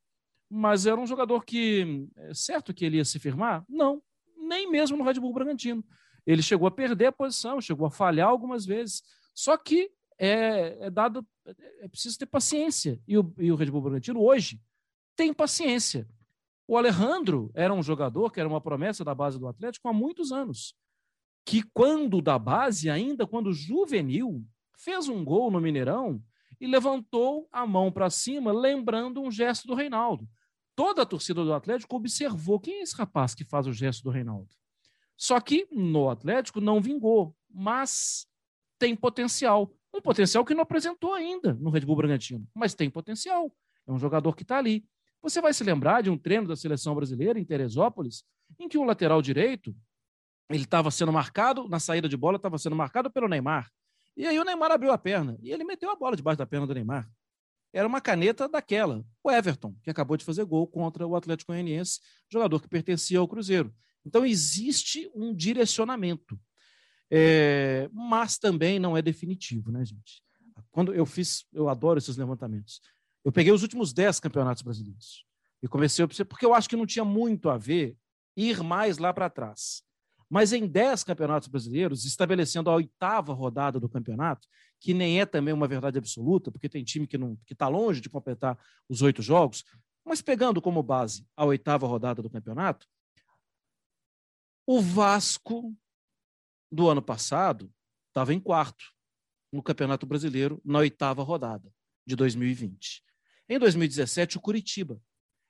mas 0.50 0.86
era 0.86 1.00
um 1.00 1.06
jogador 1.06 1.44
que, 1.44 2.08
é 2.16 2.34
certo 2.34 2.72
que 2.72 2.84
ele 2.84 2.96
ia 2.96 3.04
se 3.04 3.18
firmar? 3.18 3.64
Não, 3.68 4.02
nem 4.36 4.70
mesmo 4.70 4.96
no 4.96 5.04
Red 5.04 5.14
Bull 5.14 5.32
Bragantino. 5.32 5.84
Ele 6.26 6.42
chegou 6.42 6.66
a 6.66 6.70
perder 6.70 7.06
a 7.06 7.12
posição, 7.12 7.60
chegou 7.60 7.86
a 7.86 7.90
falhar 7.90 8.28
algumas 8.28 8.64
vezes. 8.66 9.02
Só 9.34 9.56
que 9.56 9.90
é, 10.18 10.86
é 10.86 10.90
dado, 10.90 11.26
é 11.80 11.88
preciso 11.88 12.18
ter 12.18 12.26
paciência. 12.26 13.00
E 13.06 13.16
o, 13.16 13.32
e 13.38 13.52
o 13.52 13.56
Red 13.56 13.70
Bull 13.70 13.82
Bragantino 13.82 14.20
hoje 14.22 14.60
tem 15.14 15.32
paciência. 15.32 16.08
O 16.66 16.76
Alejandro 16.76 17.50
era 17.54 17.72
um 17.72 17.82
jogador 17.82 18.30
que 18.30 18.40
era 18.40 18.48
uma 18.48 18.60
promessa 18.60 19.04
da 19.04 19.14
base 19.14 19.38
do 19.38 19.48
Atlético 19.48 19.88
há 19.88 19.92
muitos 19.92 20.32
anos. 20.32 20.74
Que 21.44 21.62
quando 21.72 22.20
da 22.20 22.38
base, 22.38 22.90
ainda 22.90 23.26
quando 23.26 23.52
juvenil, 23.52 24.44
fez 24.76 25.08
um 25.08 25.24
gol 25.24 25.50
no 25.50 25.60
Mineirão 25.60 26.22
e 26.60 26.66
levantou 26.66 27.48
a 27.52 27.66
mão 27.66 27.90
para 27.90 28.10
cima, 28.10 28.52
lembrando 28.52 29.22
um 29.22 29.30
gesto 29.30 29.66
do 29.66 29.74
Reinaldo. 29.74 30.28
Toda 30.74 31.02
a 31.02 31.06
torcida 31.06 31.44
do 31.44 31.52
Atlético 31.52 31.96
observou 31.96 32.60
quem 32.60 32.74
é 32.74 32.82
esse 32.82 32.94
rapaz 32.96 33.34
que 33.34 33.44
faz 33.44 33.66
o 33.66 33.72
gesto 33.72 34.02
do 34.04 34.10
Reinaldo. 34.10 34.48
Só 35.16 35.40
que 35.40 35.66
no 35.72 36.08
Atlético 36.08 36.60
não 36.60 36.80
vingou, 36.80 37.34
mas 37.50 38.26
tem 38.78 38.94
potencial. 38.94 39.72
Um 39.92 40.00
potencial 40.00 40.44
que 40.44 40.54
não 40.54 40.62
apresentou 40.62 41.14
ainda 41.14 41.54
no 41.54 41.70
Red 41.70 41.80
Bull 41.80 41.96
Bragantino, 41.96 42.46
mas 42.54 42.74
tem 42.74 42.88
potencial. 42.88 43.52
É 43.86 43.92
um 43.92 43.98
jogador 43.98 44.36
que 44.36 44.42
está 44.42 44.58
ali. 44.58 44.84
Você 45.20 45.40
vai 45.40 45.52
se 45.52 45.64
lembrar 45.64 46.02
de 46.02 46.10
um 46.10 46.16
treino 46.16 46.46
da 46.46 46.54
seleção 46.54 46.94
brasileira 46.94 47.38
em 47.40 47.44
Teresópolis, 47.44 48.22
em 48.58 48.68
que 48.68 48.78
o 48.78 48.84
lateral 48.84 49.20
direito 49.20 49.74
ele 50.48 50.62
estava 50.62 50.90
sendo 50.90 51.12
marcado, 51.12 51.68
na 51.68 51.78
saída 51.78 52.08
de 52.08 52.16
bola, 52.16 52.36
estava 52.36 52.56
sendo 52.56 52.76
marcado 52.76 53.10
pelo 53.10 53.28
Neymar. 53.28 53.70
E 54.18 54.26
aí 54.26 54.36
o 54.36 54.44
Neymar 54.44 54.72
abriu 54.72 54.90
a 54.90 54.98
perna 54.98 55.38
e 55.40 55.52
ele 55.52 55.62
meteu 55.62 55.88
a 55.90 55.96
bola 55.96 56.16
debaixo 56.16 56.38
da 56.38 56.44
perna 56.44 56.66
do 56.66 56.74
Neymar. 56.74 57.08
Era 57.72 57.86
uma 57.86 58.00
caneta 58.00 58.48
daquela. 58.48 59.04
O 59.22 59.30
Everton, 59.30 59.76
que 59.80 59.90
acabou 59.90 60.16
de 60.16 60.24
fazer 60.24 60.44
gol 60.44 60.66
contra 60.66 61.06
o 61.06 61.14
Atlético 61.14 61.52
Goianiense, 61.52 62.00
jogador 62.28 62.60
que 62.60 62.68
pertencia 62.68 63.20
ao 63.20 63.28
Cruzeiro. 63.28 63.72
Então 64.04 64.26
existe 64.26 65.08
um 65.14 65.32
direcionamento. 65.32 66.36
É, 67.08 67.88
mas 67.92 68.38
também 68.38 68.80
não 68.80 68.96
é 68.96 69.00
definitivo, 69.00 69.70
né, 69.70 69.84
gente? 69.84 70.20
Quando 70.72 70.92
eu 70.92 71.06
fiz, 71.06 71.46
eu 71.52 71.68
adoro 71.68 71.98
esses 71.98 72.16
levantamentos. 72.16 72.80
Eu 73.24 73.30
peguei 73.30 73.52
os 73.52 73.62
últimos 73.62 73.92
10 73.92 74.18
campeonatos 74.18 74.62
brasileiros 74.62 75.24
e 75.62 75.68
comecei 75.68 76.04
a 76.04 76.08
porque 76.24 76.44
eu 76.44 76.54
acho 76.54 76.68
que 76.68 76.76
não 76.76 76.86
tinha 76.86 77.04
muito 77.04 77.48
a 77.48 77.56
ver 77.56 77.96
ir 78.36 78.64
mais 78.64 78.98
lá 78.98 79.12
para 79.12 79.30
trás. 79.30 79.82
Mas 80.30 80.52
em 80.52 80.66
10 80.66 81.04
campeonatos 81.04 81.48
brasileiros, 81.48 82.04
estabelecendo 82.04 82.68
a 82.68 82.74
oitava 82.74 83.32
rodada 83.32 83.80
do 83.80 83.88
campeonato, 83.88 84.46
que 84.78 84.92
nem 84.92 85.20
é 85.20 85.26
também 85.26 85.54
uma 85.54 85.66
verdade 85.66 85.98
absoluta, 85.98 86.50
porque 86.50 86.68
tem 86.68 86.84
time 86.84 87.06
que 87.06 87.16
está 87.50 87.66
longe 87.68 88.00
de 88.00 88.10
completar 88.10 88.58
os 88.88 89.00
oito 89.00 89.22
jogos, 89.22 89.64
mas 90.04 90.22
pegando 90.22 90.60
como 90.60 90.82
base 90.82 91.26
a 91.36 91.44
oitava 91.44 91.86
rodada 91.86 92.22
do 92.22 92.30
campeonato, 92.30 92.86
o 94.66 94.80
Vasco 94.80 95.74
do 96.70 96.88
ano 96.88 97.00
passado 97.00 97.72
estava 98.08 98.34
em 98.34 98.40
quarto 98.40 98.84
no 99.50 99.62
Campeonato 99.62 100.06
Brasileiro 100.06 100.60
na 100.64 100.80
oitava 100.80 101.22
rodada 101.22 101.72
de 102.06 102.14
2020. 102.14 103.02
Em 103.48 103.58
2017, 103.58 104.36
o 104.36 104.40
Curitiba 104.40 105.00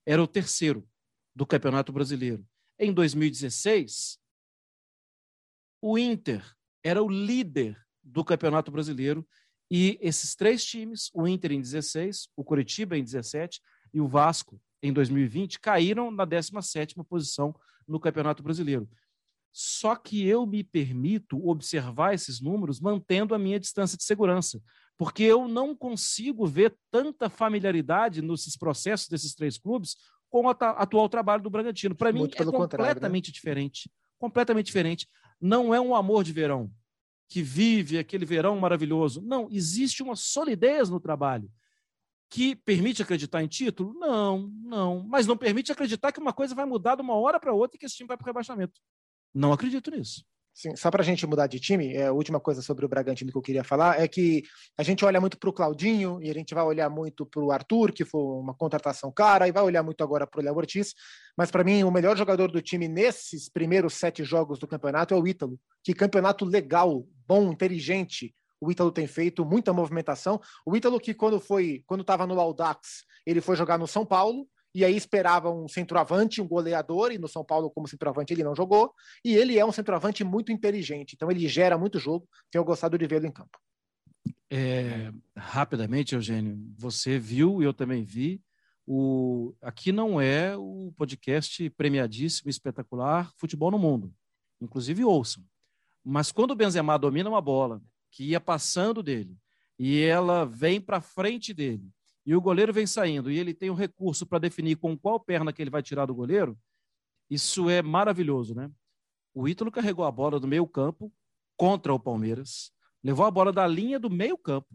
era 0.06 0.22
o 0.22 0.26
terceiro 0.26 0.88
do 1.34 1.44
Campeonato 1.44 1.92
Brasileiro. 1.92 2.46
Em 2.78 2.92
2016, 2.92 4.20
o 5.80 5.98
Inter 5.98 6.44
era 6.82 7.02
o 7.02 7.08
líder 7.08 7.76
do 8.02 8.24
Campeonato 8.24 8.70
Brasileiro 8.70 9.26
e 9.70 9.98
esses 10.00 10.34
três 10.34 10.64
times, 10.64 11.10
o 11.12 11.28
Inter 11.28 11.52
em 11.52 11.60
16, 11.60 12.28
o 12.36 12.42
Curitiba 12.42 12.96
em 12.96 13.04
17 13.04 13.60
e 13.92 14.00
o 14.00 14.08
Vasco 14.08 14.60
em 14.82 14.92
2020, 14.92 15.60
caíram 15.60 16.10
na 16.10 16.26
17ª 16.26 17.04
posição 17.04 17.54
no 17.86 18.00
Campeonato 18.00 18.42
Brasileiro. 18.42 18.88
Só 19.52 19.96
que 19.96 20.26
eu 20.26 20.46
me 20.46 20.62
permito 20.62 21.44
observar 21.46 22.14
esses 22.14 22.40
números 22.40 22.80
mantendo 22.80 23.34
a 23.34 23.38
minha 23.38 23.58
distância 23.58 23.96
de 23.96 24.04
segurança, 24.04 24.62
porque 24.96 25.22
eu 25.22 25.48
não 25.48 25.74
consigo 25.74 26.46
ver 26.46 26.76
tanta 26.90 27.28
familiaridade 27.28 28.22
nesses 28.22 28.56
processos 28.56 29.08
desses 29.08 29.34
três 29.34 29.58
clubes 29.58 29.96
com 30.30 30.44
o 30.44 30.48
atual 30.48 31.08
trabalho 31.08 31.42
do 31.42 31.50
Bragantino. 31.50 31.94
Para 31.94 32.12
mim, 32.12 32.28
é 32.36 32.44
completamente 32.44 33.28
né? 33.28 33.32
diferente. 33.32 33.90
Completamente 34.18 34.66
diferente. 34.66 35.08
Não 35.40 35.74
é 35.74 35.80
um 35.80 35.94
amor 35.94 36.24
de 36.24 36.32
verão 36.32 36.70
que 37.28 37.42
vive 37.42 37.98
aquele 37.98 38.24
verão 38.24 38.58
maravilhoso. 38.58 39.20
Não, 39.20 39.48
existe 39.50 40.02
uma 40.02 40.16
solidez 40.16 40.88
no 40.88 40.98
trabalho 40.98 41.50
que 42.30 42.56
permite 42.56 43.02
acreditar 43.02 43.42
em 43.42 43.48
título? 43.48 43.94
Não, 43.94 44.50
não. 44.62 45.02
Mas 45.02 45.26
não 45.26 45.36
permite 45.36 45.72
acreditar 45.72 46.12
que 46.12 46.20
uma 46.20 46.32
coisa 46.32 46.54
vai 46.54 46.64
mudar 46.64 46.94
de 46.94 47.02
uma 47.02 47.14
hora 47.14 47.38
para 47.38 47.52
outra 47.52 47.76
e 47.76 47.78
que 47.78 47.86
esse 47.86 47.96
time 47.96 48.08
vai 48.08 48.16
para 48.16 48.24
o 48.24 48.26
rebaixamento. 48.26 48.80
Não 49.32 49.52
acredito 49.52 49.90
nisso. 49.90 50.24
Sim, 50.58 50.74
só 50.74 50.90
para 50.90 51.02
a 51.02 51.04
gente 51.04 51.24
mudar 51.24 51.46
de 51.46 51.60
time, 51.60 51.94
é, 51.94 52.06
a 52.08 52.12
última 52.12 52.40
coisa 52.40 52.60
sobre 52.60 52.84
o 52.84 52.88
Bragantino 52.88 53.30
que 53.30 53.38
eu 53.38 53.42
queria 53.42 53.62
falar 53.62 54.00
é 54.00 54.08
que 54.08 54.42
a 54.76 54.82
gente 54.82 55.04
olha 55.04 55.20
muito 55.20 55.38
para 55.38 55.48
o 55.48 55.52
Claudinho 55.52 56.20
e 56.20 56.28
a 56.28 56.34
gente 56.34 56.52
vai 56.52 56.64
olhar 56.64 56.90
muito 56.90 57.24
para 57.24 57.40
o 57.40 57.52
Arthur, 57.52 57.92
que 57.92 58.04
foi 58.04 58.20
uma 58.20 58.52
contratação 58.52 59.12
cara, 59.12 59.46
e 59.46 59.52
vai 59.52 59.62
olhar 59.62 59.84
muito 59.84 60.02
agora 60.02 60.26
para 60.26 60.40
o 60.40 60.42
Léo 60.42 60.56
Ortiz. 60.56 60.96
Mas 61.36 61.48
para 61.48 61.62
mim, 61.62 61.84
o 61.84 61.92
melhor 61.92 62.16
jogador 62.16 62.50
do 62.50 62.60
time 62.60 62.88
nesses 62.88 63.48
primeiros 63.48 63.94
sete 63.94 64.24
jogos 64.24 64.58
do 64.58 64.66
campeonato 64.66 65.14
é 65.14 65.16
o 65.16 65.28
Ítalo. 65.28 65.60
Que 65.84 65.94
campeonato 65.94 66.44
legal, 66.44 67.06
bom, 67.24 67.52
inteligente. 67.52 68.34
O 68.60 68.68
Ítalo 68.72 68.90
tem 68.90 69.06
feito 69.06 69.44
muita 69.44 69.72
movimentação. 69.72 70.40
O 70.66 70.76
Ítalo 70.76 70.98
que 70.98 71.14
quando 71.14 71.38
foi, 71.38 71.84
quando 71.86 72.00
estava 72.00 72.26
no 72.26 72.40
Audax, 72.40 73.04
ele 73.24 73.40
foi 73.40 73.54
jogar 73.54 73.78
no 73.78 73.86
São 73.86 74.04
Paulo 74.04 74.44
e 74.78 74.84
aí 74.84 74.96
esperava 74.96 75.50
um 75.50 75.66
centroavante, 75.66 76.40
um 76.40 76.46
goleador, 76.46 77.10
e 77.10 77.18
no 77.18 77.26
São 77.26 77.44
Paulo, 77.44 77.68
como 77.68 77.88
centroavante, 77.88 78.32
ele 78.32 78.44
não 78.44 78.54
jogou, 78.54 78.94
e 79.24 79.34
ele 79.34 79.58
é 79.58 79.64
um 79.66 79.72
centroavante 79.72 80.22
muito 80.22 80.52
inteligente, 80.52 81.14
então 81.16 81.28
ele 81.28 81.48
gera 81.48 81.76
muito 81.76 81.98
jogo, 81.98 82.28
tenho 82.48 82.64
gostado 82.64 82.96
de 82.96 83.04
vê-lo 83.04 83.26
em 83.26 83.32
campo. 83.32 83.58
É, 84.48 85.10
rapidamente, 85.36 86.14
Eugênio, 86.14 86.56
você 86.78 87.18
viu 87.18 87.60
eu 87.60 87.74
também 87.74 88.04
vi, 88.04 88.40
o, 88.86 89.52
aqui 89.60 89.90
não 89.90 90.20
é 90.20 90.56
o 90.56 90.92
podcast 90.96 91.68
premiadíssimo, 91.70 92.48
espetacular, 92.48 93.32
Futebol 93.36 93.72
no 93.72 93.80
Mundo, 93.80 94.14
inclusive 94.60 95.02
ouçam, 95.02 95.42
mas 96.04 96.30
quando 96.30 96.52
o 96.52 96.56
Benzema 96.56 96.96
domina 96.96 97.28
uma 97.28 97.40
bola, 97.40 97.82
que 98.12 98.22
ia 98.22 98.40
passando 98.40 99.02
dele, 99.02 99.36
e 99.76 100.00
ela 100.00 100.44
vem 100.44 100.80
para 100.80 101.00
frente 101.00 101.52
dele, 101.52 101.90
e 102.28 102.36
o 102.36 102.42
goleiro 102.42 102.74
vem 102.74 102.86
saindo 102.86 103.30
e 103.30 103.38
ele 103.38 103.54
tem 103.54 103.70
um 103.70 103.74
recurso 103.74 104.26
para 104.26 104.38
definir 104.38 104.76
com 104.76 104.94
qual 104.98 105.18
perna 105.18 105.50
que 105.50 105.62
ele 105.62 105.70
vai 105.70 105.82
tirar 105.82 106.04
do 106.04 106.14
goleiro, 106.14 106.58
isso 107.30 107.70
é 107.70 107.80
maravilhoso, 107.80 108.54
né? 108.54 108.70
O 109.32 109.48
Ítalo 109.48 109.72
carregou 109.72 110.04
a 110.04 110.10
bola 110.12 110.38
do 110.38 110.46
meio 110.46 110.66
campo 110.66 111.10
contra 111.56 111.90
o 111.94 111.98
Palmeiras, 111.98 112.70
levou 113.02 113.24
a 113.24 113.30
bola 113.30 113.50
da 113.50 113.66
linha 113.66 113.98
do 113.98 114.10
meio 114.10 114.36
campo, 114.36 114.68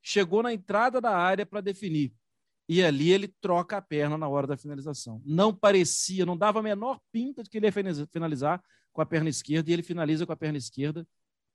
chegou 0.00 0.42
na 0.42 0.54
entrada 0.54 0.98
da 0.98 1.14
área 1.14 1.44
para 1.44 1.60
definir. 1.60 2.10
E 2.66 2.82
ali 2.82 3.12
ele 3.12 3.28
troca 3.28 3.76
a 3.76 3.82
perna 3.82 4.16
na 4.16 4.26
hora 4.26 4.46
da 4.46 4.56
finalização. 4.56 5.20
Não 5.26 5.54
parecia, 5.54 6.24
não 6.24 6.38
dava 6.38 6.60
a 6.60 6.62
menor 6.62 6.98
pinta 7.12 7.42
de 7.42 7.50
que 7.50 7.58
ele 7.58 7.66
ia 7.66 8.06
finalizar 8.06 8.64
com 8.94 9.02
a 9.02 9.06
perna 9.06 9.28
esquerda 9.28 9.68
e 9.68 9.74
ele 9.74 9.82
finaliza 9.82 10.24
com 10.24 10.32
a 10.32 10.36
perna 10.36 10.56
esquerda 10.56 11.06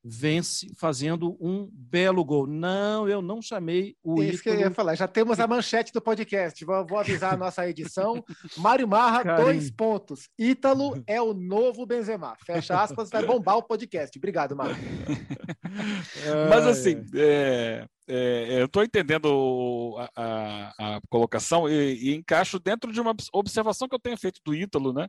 vence 0.03 0.71
fazendo 0.77 1.37
um 1.39 1.69
belo 1.71 2.23
gol. 2.23 2.47
Não, 2.47 3.07
eu 3.07 3.21
não 3.21 3.41
chamei 3.41 3.95
o 4.03 4.21
Isso 4.23 4.41
Ítalo... 4.41 4.43
que 4.43 4.49
eu 4.49 4.67
ia 4.67 4.71
falar. 4.71 4.95
Já 4.95 5.07
temos 5.07 5.39
a 5.39 5.47
manchete 5.47 5.91
do 5.91 6.01
podcast. 6.01 6.63
Vou, 6.63 6.85
vou 6.85 6.97
avisar 6.99 7.33
a 7.33 7.37
nossa 7.37 7.67
edição. 7.67 8.23
Mário 8.57 8.87
Marra, 8.87 9.23
Carinho. 9.23 9.45
dois 9.45 9.71
pontos. 9.71 10.29
Ítalo 10.37 11.01
é 11.07 11.21
o 11.21 11.33
novo 11.33 11.85
Benzema. 11.85 12.35
Fecha 12.45 12.81
aspas, 12.81 13.09
vai 13.09 13.25
bombar 13.25 13.57
o 13.57 13.63
podcast. 13.63 14.17
Obrigado, 14.17 14.55
Mário. 14.55 14.75
Mas 16.49 16.65
assim, 16.65 17.03
é, 17.15 17.85
é, 18.07 18.61
eu 18.61 18.65
estou 18.65 18.83
entendendo 18.83 19.95
a, 19.99 20.09
a, 20.15 20.95
a 20.95 21.01
colocação 21.09 21.69
e, 21.69 22.09
e, 22.09 22.15
encaixo 22.15 22.57
dentro 22.59 22.91
de 22.91 22.99
uma 22.99 23.15
observação 23.33 23.87
que 23.87 23.93
eu 23.93 23.99
tenho 23.99 24.17
feito 24.17 24.41
do 24.43 24.55
Ítalo, 24.55 24.91
né? 24.91 25.07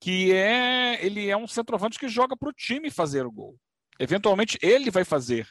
Que 0.00 0.32
é 0.32 1.04
ele 1.04 1.28
é 1.28 1.36
um 1.36 1.46
centroavante 1.46 1.98
que 1.98 2.08
joga 2.08 2.36
para 2.36 2.48
o 2.48 2.52
time 2.52 2.90
fazer 2.90 3.26
o 3.26 3.32
gol. 3.32 3.56
Eventualmente 3.98 4.58
ele 4.62 4.90
vai 4.90 5.04
fazer, 5.04 5.48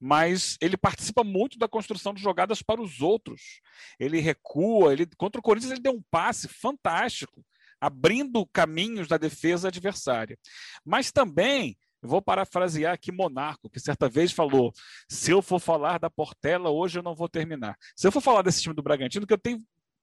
mas 0.00 0.56
ele 0.60 0.76
participa 0.76 1.22
muito 1.22 1.58
da 1.58 1.68
construção 1.68 2.12
de 2.12 2.22
jogadas 2.22 2.62
para 2.62 2.80
os 2.80 3.00
outros. 3.00 3.60
Ele 3.98 4.20
recua, 4.20 4.92
ele 4.92 5.06
contra 5.16 5.38
o 5.38 5.42
Corinthians 5.42 5.72
ele 5.72 5.80
deu 5.80 5.92
um 5.92 6.02
passe 6.10 6.48
fantástico, 6.48 7.44
abrindo 7.80 8.46
caminhos 8.52 9.06
da 9.08 9.16
defesa 9.16 9.68
adversária. 9.68 10.38
Mas 10.84 11.12
também 11.12 11.76
vou 12.02 12.20
parafrasear 12.20 12.94
aqui 12.94 13.12
Monarco, 13.12 13.70
que 13.70 13.78
certa 13.78 14.08
vez 14.08 14.32
falou: 14.32 14.72
se 15.08 15.30
eu 15.30 15.40
for 15.40 15.60
falar 15.60 15.98
da 15.98 16.10
Portela, 16.10 16.70
hoje 16.70 16.98
eu 16.98 17.02
não 17.02 17.14
vou 17.14 17.28
terminar. 17.28 17.76
Se 17.94 18.06
eu 18.06 18.12
for 18.12 18.20
falar 18.20 18.42
desse 18.42 18.62
time 18.62 18.74
do 18.74 18.82
Bragantino, 18.82 19.26
que 19.26 19.32
eu 19.32 19.38
tenho 19.38 19.58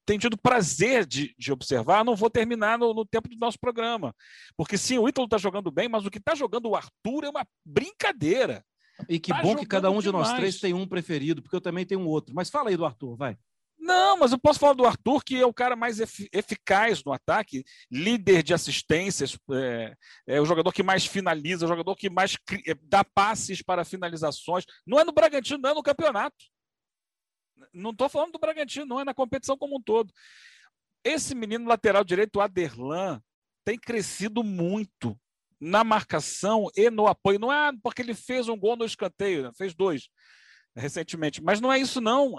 tenho 0.10 0.20
tido 0.20 0.38
prazer 0.38 1.06
de, 1.06 1.36
de 1.38 1.52
observar, 1.52 2.04
não 2.04 2.16
vou 2.16 2.32
terminar 2.32 2.80
no, 2.80 2.96
no, 2.96 3.06
tempo 3.06 3.30
do 3.30 3.38
nosso 3.38 3.60
programa. 3.60 4.12
Porque 4.58 4.76
sim, 4.76 4.98
o 4.98 5.08
Ítalo 5.08 5.26
está 5.26 5.38
jogando 5.38 5.70
bem, 5.70 5.88
mas 5.88 6.04
o 6.04 6.10
que 6.10 6.18
está 6.18 6.34
jogando 6.34 6.68
o 6.68 6.76
Arthur 6.76 7.26
é 7.26 7.30
uma 7.30 7.46
brincadeira. 7.64 8.66
E 9.08 9.20
que 9.20 9.32
tá 9.32 9.40
bom 9.40 9.56
que 9.56 9.68
cada 9.68 9.92
um 9.92 10.02
de 10.02 10.12
nós 10.12 10.34
três 10.34 10.60
tem 10.60 10.74
um 10.74 10.88
preferido, 10.88 11.44
porque 11.44 11.56
eu 11.56 11.62
também 11.62 11.86
tenho 11.86 12.02
um 12.02 12.08
outro. 12.08 12.34
Mas 12.34 12.50
fala 12.50 12.72
aí 12.72 12.76
do 12.76 12.86
Arthur, 12.86 13.16
vai. 13.16 13.38
Não, 13.78 14.18
mas 14.18 14.32
eu 14.32 14.40
posso 14.40 14.60
falar 14.60 14.74
do 14.74 14.86
Arthur, 14.86 15.24
que 15.24 15.38
é 15.38 15.46
o 15.46 15.54
cara 15.54 15.76
mais 15.76 16.00
eficaz 16.34 17.04
no 17.04 17.14
ataque, 17.14 17.64
líder 17.92 18.42
de 18.42 18.54
assistências, 18.54 19.38
é, 19.52 19.94
é, 20.28 20.42
o 20.42 20.46
jogador 20.46 20.74
que 20.74 20.84
mais 20.84 21.06
finaliza, 21.06 21.66
o 21.66 21.70
jogador 21.70 21.96
que 21.96 22.10
mais 22.10 22.36
é, 22.68 22.74
dá 22.82 23.04
passes 23.04 23.62
para 23.62 23.86
finalizações. 23.86 24.66
Não 24.86 25.00
é 25.00 25.04
no 25.04 25.14
Bragantino, 25.14 25.60
não 25.60 25.70
é 25.70 25.74
no 25.76 25.84
campeonato. 25.84 26.36
Não 27.74 27.92
estou 27.92 28.10
falando 28.10 28.34
do 28.34 28.40
Bragantino, 28.40 28.86
não, 28.86 29.00
é 29.00 29.06
na 29.06 29.14
competição 29.14 29.58
como 29.58 29.78
um 29.78 29.82
todo. 29.82 30.14
Esse 31.04 31.34
menino 31.34 31.68
lateral 31.68 32.04
direito, 32.04 32.38
o 32.38 32.42
Aderlan, 32.42 33.22
tem 33.64 33.78
crescido 33.78 34.44
muito 34.44 35.20
na 35.60 35.84
marcação 35.84 36.68
e 36.76 36.90
no 36.90 37.08
apoio. 37.08 37.40
Não 37.40 37.52
é 37.52 37.72
porque 37.82 38.02
ele 38.02 38.14
fez 38.14 38.48
um 38.48 38.58
gol 38.58 38.76
no 38.76 38.86
escanteio, 38.86 39.44
né? 39.44 39.52
fez 39.56 39.74
dois 39.74 40.10
recentemente, 40.76 41.44
mas 41.44 41.60
não 41.60 41.72
é 41.72 41.80
isso 41.80 42.00
não. 42.00 42.36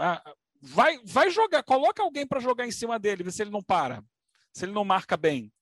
Vai, 0.60 0.98
vai 1.04 1.30
jogar, 1.30 1.62
coloca 1.62 2.02
alguém 2.02 2.26
para 2.26 2.40
jogar 2.40 2.66
em 2.66 2.72
cima 2.72 2.98
dele, 2.98 3.22
ver 3.22 3.32
se 3.32 3.42
ele 3.42 3.50
não 3.50 3.62
para, 3.62 4.02
se 4.52 4.64
ele 4.64 4.72
não 4.72 4.84
marca 4.84 5.16
bem. 5.16 5.52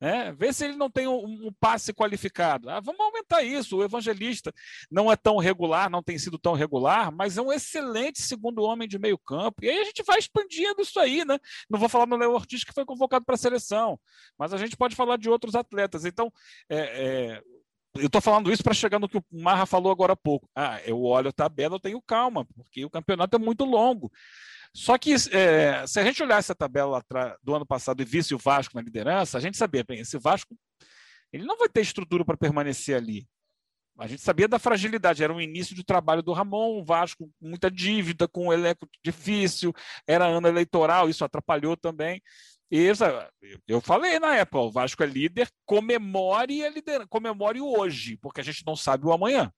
Né? 0.00 0.32
Vê 0.32 0.52
se 0.52 0.64
ele 0.64 0.76
não 0.76 0.90
tem 0.90 1.06
um, 1.06 1.46
um 1.46 1.52
passe 1.58 1.92
qualificado. 1.92 2.68
Ah, 2.68 2.80
vamos 2.80 3.00
aumentar 3.00 3.42
isso. 3.42 3.76
O 3.76 3.84
evangelista 3.84 4.52
não 4.90 5.10
é 5.10 5.16
tão 5.16 5.38
regular, 5.38 5.88
não 5.88 6.02
tem 6.02 6.18
sido 6.18 6.38
tão 6.38 6.52
regular, 6.52 7.12
mas 7.12 7.38
é 7.38 7.42
um 7.42 7.52
excelente 7.52 8.20
segundo 8.20 8.62
homem 8.62 8.88
de 8.88 8.98
meio 8.98 9.18
campo. 9.18 9.64
E 9.64 9.68
aí 9.68 9.78
a 9.78 9.84
gente 9.84 10.02
vai 10.02 10.18
expandindo 10.18 10.82
isso 10.82 10.98
aí, 10.98 11.24
né? 11.24 11.38
Não 11.70 11.78
vou 11.78 11.88
falar 11.88 12.06
no 12.06 12.16
Léo 12.16 12.32
Ortiz, 12.32 12.64
que 12.64 12.72
foi 12.72 12.84
convocado 12.84 13.24
para 13.24 13.34
a 13.34 13.38
seleção, 13.38 13.98
mas 14.38 14.52
a 14.52 14.58
gente 14.58 14.76
pode 14.76 14.94
falar 14.96 15.16
de 15.16 15.30
outros 15.30 15.54
atletas. 15.54 16.04
Então, 16.04 16.30
é, 16.68 16.78
é, 16.78 17.42
eu 17.96 18.06
estou 18.06 18.20
falando 18.20 18.50
isso 18.50 18.62
para 18.62 18.74
chegar 18.74 18.98
no 18.98 19.08
que 19.08 19.18
o 19.18 19.24
Marra 19.30 19.66
falou 19.66 19.90
agora 19.92 20.14
há 20.14 20.16
pouco. 20.16 20.48
Ah, 20.54 20.80
eu 20.84 21.00
olho 21.02 21.28
a 21.28 21.32
tabela, 21.32 21.76
eu 21.76 21.80
tenho 21.80 22.02
calma, 22.02 22.44
porque 22.56 22.84
o 22.84 22.90
campeonato 22.90 23.36
é 23.36 23.38
muito 23.38 23.64
longo. 23.64 24.10
Só 24.74 24.98
que 24.98 25.14
é, 25.30 25.86
se 25.86 26.00
a 26.00 26.04
gente 26.04 26.22
olhasse 26.22 26.50
a 26.50 26.54
tabela 26.54 27.00
do 27.42 27.54
ano 27.54 27.64
passado 27.64 28.02
e 28.02 28.04
visse 28.04 28.34
o 28.34 28.38
Vasco 28.38 28.74
na 28.74 28.82
liderança, 28.82 29.38
a 29.38 29.40
gente 29.40 29.56
sabia, 29.56 29.84
bem, 29.84 30.00
esse 30.00 30.18
Vasco 30.18 30.56
ele 31.32 31.44
não 31.44 31.56
vai 31.56 31.68
ter 31.68 31.80
estrutura 31.80 32.24
para 32.24 32.36
permanecer 32.36 32.96
ali. 32.96 33.26
A 33.96 34.08
gente 34.08 34.22
sabia 34.22 34.48
da 34.48 34.58
fragilidade, 34.58 35.22
era 35.22 35.32
um 35.32 35.40
início 35.40 35.74
de 35.74 35.84
trabalho 35.84 36.22
do 36.22 36.32
Ramon, 36.32 36.80
o 36.80 36.84
Vasco 36.84 37.30
com 37.38 37.48
muita 37.48 37.70
dívida, 37.70 38.26
com 38.26 38.48
um 38.48 38.52
elenco 38.52 38.88
difícil, 39.04 39.72
era 40.06 40.26
ano 40.26 40.48
eleitoral, 40.48 41.08
isso 41.08 41.24
atrapalhou 41.24 41.76
também. 41.76 42.20
E 42.70 42.90
eu 43.68 43.80
falei 43.80 44.18
na 44.18 44.34
época, 44.34 44.58
o 44.58 44.72
Vasco 44.72 45.02
é 45.04 45.06
líder, 45.06 45.48
comemore 45.64 46.64
a 46.64 46.70
liderança, 46.70 47.06
comemore 47.08 47.60
hoje, 47.60 48.16
porque 48.16 48.40
a 48.40 48.44
gente 48.44 48.64
não 48.66 48.74
sabe 48.74 49.06
o 49.06 49.12
amanhã. 49.12 49.52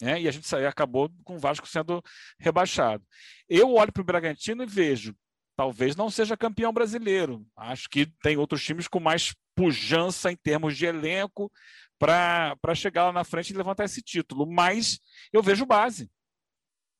Né? 0.00 0.22
E 0.22 0.28
a 0.28 0.30
gente 0.30 0.54
acabou 0.54 1.10
com 1.24 1.36
o 1.36 1.38
Vasco 1.38 1.66
sendo 1.66 2.02
rebaixado. 2.38 3.04
Eu 3.48 3.74
olho 3.74 3.92
para 3.92 4.02
o 4.02 4.04
Bragantino 4.04 4.62
e 4.62 4.66
vejo, 4.66 5.14
talvez 5.56 5.96
não 5.96 6.10
seja 6.10 6.36
campeão 6.36 6.72
brasileiro. 6.72 7.46
Acho 7.56 7.88
que 7.88 8.06
tem 8.22 8.36
outros 8.36 8.62
times 8.62 8.88
com 8.88 9.00
mais 9.00 9.34
pujança 9.54 10.30
em 10.30 10.36
termos 10.36 10.76
de 10.76 10.84
elenco 10.84 11.50
para 11.98 12.74
chegar 12.74 13.06
lá 13.06 13.12
na 13.12 13.24
frente 13.24 13.50
e 13.50 13.56
levantar 13.56 13.84
esse 13.84 14.02
título. 14.02 14.46
Mas 14.46 15.00
eu 15.32 15.42
vejo 15.42 15.64
base. 15.64 16.10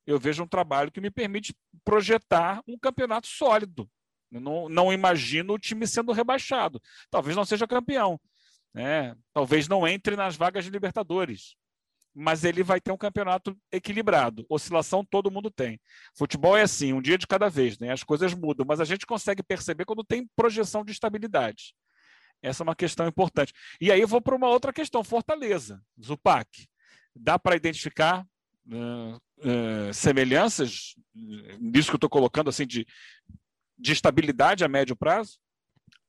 Eu 0.06 0.18
vejo 0.18 0.42
um 0.42 0.48
trabalho 0.48 0.90
que 0.90 1.00
me 1.00 1.10
permite 1.10 1.54
projetar 1.84 2.62
um 2.66 2.78
campeonato 2.78 3.26
sólido. 3.26 3.90
Não, 4.30 4.68
não 4.68 4.92
imagino 4.92 5.54
o 5.54 5.58
time 5.58 5.86
sendo 5.86 6.12
rebaixado. 6.12 6.80
Talvez 7.10 7.36
não 7.36 7.44
seja 7.44 7.66
campeão. 7.66 8.18
Né? 8.72 9.14
Talvez 9.32 9.68
não 9.68 9.86
entre 9.86 10.16
nas 10.16 10.36
vagas 10.36 10.64
de 10.64 10.70
Libertadores 10.70 11.56
mas 12.18 12.44
ele 12.44 12.62
vai 12.62 12.80
ter 12.80 12.90
um 12.90 12.96
campeonato 12.96 13.54
equilibrado. 13.70 14.46
Oscilação 14.48 15.04
todo 15.04 15.30
mundo 15.30 15.50
tem. 15.50 15.78
Futebol 16.16 16.56
é 16.56 16.62
assim, 16.62 16.94
um 16.94 17.02
dia 17.02 17.18
de 17.18 17.26
cada 17.26 17.50
vez, 17.50 17.78
né? 17.78 17.92
As 17.92 18.02
coisas 18.02 18.32
mudam, 18.32 18.64
mas 18.66 18.80
a 18.80 18.84
gente 18.86 19.04
consegue 19.04 19.42
perceber 19.42 19.84
quando 19.84 20.02
tem 20.02 20.26
projeção 20.34 20.82
de 20.82 20.92
estabilidade. 20.92 21.74
Essa 22.42 22.62
é 22.62 22.64
uma 22.64 22.74
questão 22.74 23.06
importante. 23.06 23.52
E 23.78 23.92
aí 23.92 24.00
eu 24.00 24.08
vou 24.08 24.22
para 24.22 24.34
uma 24.34 24.48
outra 24.48 24.72
questão, 24.72 25.04
Fortaleza, 25.04 25.82
Zupac. 26.02 26.66
Dá 27.14 27.38
para 27.38 27.54
identificar 27.54 28.24
uh, 28.66 29.16
uh, 29.16 29.92
semelhanças 29.92 30.94
nisso 31.60 31.90
que 31.90 31.96
eu 31.96 31.98
estou 31.98 32.10
colocando 32.10 32.48
assim 32.48 32.66
de, 32.66 32.86
de 33.78 33.92
estabilidade 33.92 34.64
a 34.64 34.68
médio 34.68 34.96
prazo? 34.96 35.38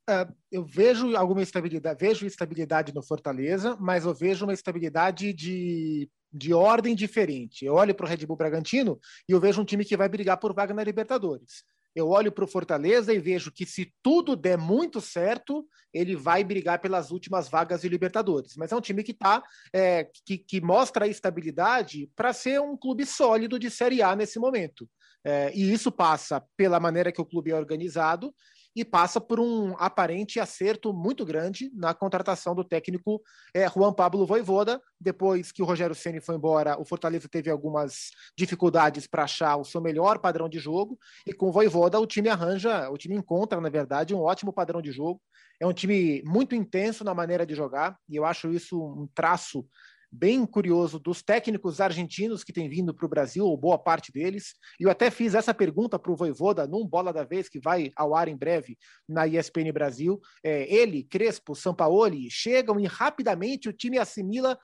Uh, 0.09 0.33
eu 0.49 0.63
vejo 0.63 1.17
alguma 1.17 1.41
estabilidade, 1.41 1.99
vejo 1.99 2.25
estabilidade 2.25 2.93
no 2.93 3.03
Fortaleza, 3.03 3.75
mas 3.77 4.05
eu 4.05 4.13
vejo 4.13 4.45
uma 4.45 4.53
estabilidade 4.53 5.33
de, 5.33 6.09
de 6.31 6.53
ordem 6.53 6.95
diferente. 6.95 7.65
Eu 7.65 7.73
olho 7.73 7.93
para 7.93 8.05
o 8.05 8.09
Red 8.09 8.25
Bull 8.25 8.37
Bragantino 8.37 8.97
e 9.27 9.33
eu 9.33 9.39
vejo 9.39 9.61
um 9.61 9.65
time 9.65 9.83
que 9.83 9.97
vai 9.97 10.07
brigar 10.07 10.37
por 10.37 10.53
vaga 10.53 10.73
na 10.73 10.83
Libertadores. 10.83 11.65
Eu 11.93 12.09
olho 12.09 12.31
para 12.31 12.45
o 12.45 12.47
Fortaleza 12.47 13.11
e 13.11 13.19
vejo 13.19 13.51
que 13.51 13.65
se 13.65 13.91
tudo 14.03 14.35
der 14.35 14.57
muito 14.57 15.01
certo, 15.01 15.67
ele 15.91 16.15
vai 16.15 16.43
brigar 16.43 16.79
pelas 16.79 17.09
últimas 17.11 17.49
vagas 17.49 17.81
de 17.81 17.89
Libertadores. 17.89 18.55
Mas 18.55 18.71
é 18.71 18.75
um 18.75 18.81
time 18.81 19.03
que 19.03 19.13
tá, 19.13 19.43
é, 19.73 20.07
que, 20.23 20.37
que 20.37 20.61
mostra 20.61 21.05
a 21.05 21.07
estabilidade 21.07 22.09
para 22.15 22.31
ser 22.33 22.61
um 22.61 22.77
clube 22.77 23.05
sólido 23.05 23.57
de 23.57 23.71
Série 23.71 24.03
A 24.03 24.15
nesse 24.15 24.39
momento. 24.39 24.87
É, 25.25 25.51
e 25.55 25.73
isso 25.73 25.91
passa 25.91 26.41
pela 26.55 26.79
maneira 26.79 27.11
que 27.11 27.19
o 27.19 27.25
clube 27.25 27.51
é 27.51 27.55
organizado 27.55 28.33
e 28.77 28.85
passa 28.85 29.19
por 29.19 29.39
um 29.39 29.75
aparente 29.79 30.39
acerto 30.39 30.93
muito 30.93 31.25
grande 31.25 31.71
na 31.73 31.95
contratação 31.95 32.53
do 32.53 32.63
técnico 32.63 33.19
é, 33.51 33.67
Juan 33.67 33.91
Pablo 33.91 34.23
Voivoda. 34.23 34.79
Depois 35.01 35.51
que 35.51 35.63
o 35.63 35.65
Rogério 35.65 35.95
Ceni 35.95 36.21
foi 36.21 36.35
embora, 36.35 36.79
o 36.79 36.85
Fortaleza 36.85 37.27
teve 37.27 37.49
algumas 37.49 38.11
dificuldades 38.37 39.07
para 39.07 39.23
achar 39.23 39.57
o 39.57 39.65
seu 39.65 39.81
melhor 39.81 40.19
padrão 40.19 40.47
de 40.47 40.59
jogo 40.59 40.95
e 41.25 41.33
com 41.33 41.47
o 41.47 41.51
Voivoda 41.51 41.99
o 41.99 42.05
time 42.05 42.29
arranja, 42.29 42.87
o 42.91 42.97
time 42.99 43.15
encontra, 43.15 43.59
na 43.59 43.69
verdade, 43.69 44.13
um 44.13 44.21
ótimo 44.21 44.53
padrão 44.53 44.79
de 44.79 44.91
jogo. 44.91 45.19
É 45.59 45.65
um 45.65 45.73
time 45.73 46.21
muito 46.23 46.53
intenso 46.53 47.03
na 47.03 47.15
maneira 47.15 47.47
de 47.47 47.55
jogar 47.55 47.97
e 48.07 48.15
eu 48.15 48.25
acho 48.25 48.51
isso 48.51 48.79
um 48.79 49.07
traço 49.15 49.65
bem 50.11 50.45
curioso 50.45 50.99
dos 50.99 51.21
técnicos 51.21 51.81
argentinos 51.81 52.43
que 52.43 52.53
têm 52.53 52.69
vindo 52.69 52.93
para 52.93 53.05
o 53.05 53.09
Brasil, 53.09 53.45
ou 53.45 53.57
boa 53.57 53.77
parte 53.77 54.11
deles. 54.11 54.55
E 54.79 54.83
eu 54.83 54.89
até 54.89 55.11
fiz 55.11 55.35
essa 55.35 55.53
pergunta 55.53 55.99
para 55.99 56.11
o 56.11 56.15
Voivoda 56.15 56.67
num 56.67 56.87
Bola 56.87 57.11
da 57.11 57.23
Vez, 57.23 57.49
que 57.49 57.59
vai 57.59 57.91
ao 57.95 58.15
ar 58.15 58.27
em 58.27 58.37
breve 58.37 58.77
na 59.07 59.27
ESPN 59.27 59.71
Brasil. 59.71 60.19
É, 60.43 60.73
ele, 60.73 61.03
Crespo, 61.03 61.55
Sampaoli 61.55 62.29
chegam 62.29 62.79
e 62.79 62.85
rapidamente 62.85 63.69
o 63.69 63.73
time 63.73 63.97
assimila 63.97 64.57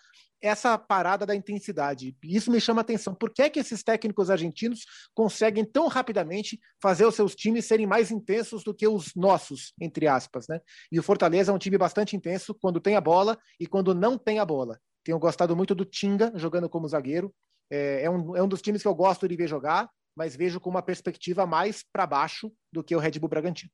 essa 0.44 0.78
parada 0.78 1.26
da 1.26 1.34
intensidade. 1.34 2.18
Isso 2.22 2.52
me 2.52 2.60
chama 2.60 2.82
atenção. 2.82 3.16
Por 3.16 3.34
que, 3.34 3.44
é 3.44 3.50
que 3.50 3.60
esses 3.62 3.82
técnicos 3.82 4.30
argentinos 4.30 4.82
conseguem 5.16 5.64
tão 5.64 5.88
rapidamente 5.88 6.60
fazer 6.82 7.06
os 7.06 7.16
seus 7.16 7.34
times 7.34 7.64
serem 7.64 7.88
mais 7.88 8.12
intensos 8.12 8.62
do 8.62 8.74
que 8.74 8.86
os 8.86 9.16
nossos, 9.16 9.74
entre 9.80 10.06
aspas, 10.06 10.46
né? 10.50 10.60
E 10.92 11.00
o 11.00 11.04
Fortaleza 11.04 11.50
é 11.50 11.56
um 11.56 11.58
time 11.58 11.78
bastante 11.78 12.18
intenso 12.18 12.54
quando 12.54 12.82
tem 12.82 12.98
a 12.98 13.02
bola 13.02 13.40
e 13.58 13.66
quando 13.66 13.96
não 13.96 14.18
tem 14.18 14.38
a 14.38 14.46
bola. 14.46 14.78
Tenho 15.04 15.20
gostado 15.20 15.56
muito 15.56 15.76
do 15.76 15.86
Tinga 15.86 16.32
jogando 16.36 16.70
como 16.70 16.88
zagueiro. 16.88 17.34
É, 17.70 18.04
é, 18.04 18.10
um, 18.10 18.36
é 18.36 18.44
um 18.44 18.48
dos 18.48 18.62
times 18.62 18.82
que 18.82 18.88
eu 18.88 18.96
gosto 18.96 19.28
de 19.28 19.36
ver 19.36 19.48
jogar, 19.48 19.90
mas 20.16 20.36
vejo 20.36 20.60
com 20.60 20.70
uma 20.70 20.82
perspectiva 20.82 21.46
mais 21.46 21.84
para 21.92 22.08
baixo 22.08 22.52
do 22.72 22.84
que 22.84 22.96
o 22.96 23.00
Red 23.00 23.20
Bull 23.20 23.30
Bragantino. 23.30 23.72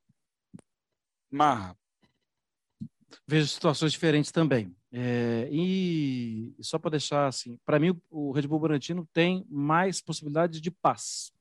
Marra. 1.30 1.78
Vejo 3.28 3.48
situações 3.48 3.92
diferentes 3.92 4.32
também. 4.32 4.76
É, 4.92 5.48
e 5.52 6.56
só 6.62 6.80
para 6.80 6.92
deixar 6.92 7.28
assim, 7.28 7.60
para 7.64 7.80
mim 7.80 8.00
o 8.10 8.32
Red 8.32 8.48
Bull 8.48 8.60
Bragantino 8.60 9.08
tem 9.14 9.46
mais 9.50 10.02
possibilidade 10.02 10.60
de 10.60 10.72
paz. 10.72 11.32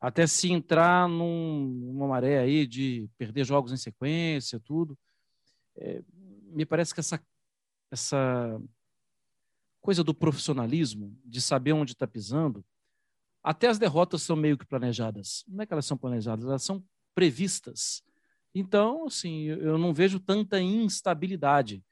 Até 0.00 0.26
se 0.26 0.50
entrar 0.52 1.08
num, 1.08 1.66
numa 1.66 2.08
maré 2.08 2.38
aí 2.38 2.66
de 2.66 3.08
perder 3.16 3.44
jogos 3.44 3.72
em 3.72 3.76
sequência, 3.76 4.60
tudo. 4.60 4.98
É, 5.76 6.02
me 6.52 6.64
parece 6.64 6.94
que 6.94 7.00
essa, 7.00 7.20
essa 7.90 8.60
coisa 9.84 10.02
do 10.02 10.14
profissionalismo, 10.14 11.14
de 11.22 11.42
saber 11.42 11.74
onde 11.74 11.92
está 11.92 12.06
pisando, 12.06 12.64
até 13.42 13.68
as 13.68 13.78
derrotas 13.78 14.22
são 14.22 14.34
meio 14.34 14.56
que 14.56 14.64
planejadas. 14.64 15.44
Não 15.46 15.62
é 15.62 15.66
que 15.66 15.74
elas 15.74 15.84
são 15.84 15.94
planejadas, 15.94 16.46
elas 16.46 16.62
são 16.62 16.82
previstas. 17.14 18.02
Então, 18.54 19.04
assim, 19.04 19.42
eu 19.42 19.76
não 19.76 19.92
vejo 19.92 20.18
tanta 20.18 20.58
instabilidade. 20.58 21.84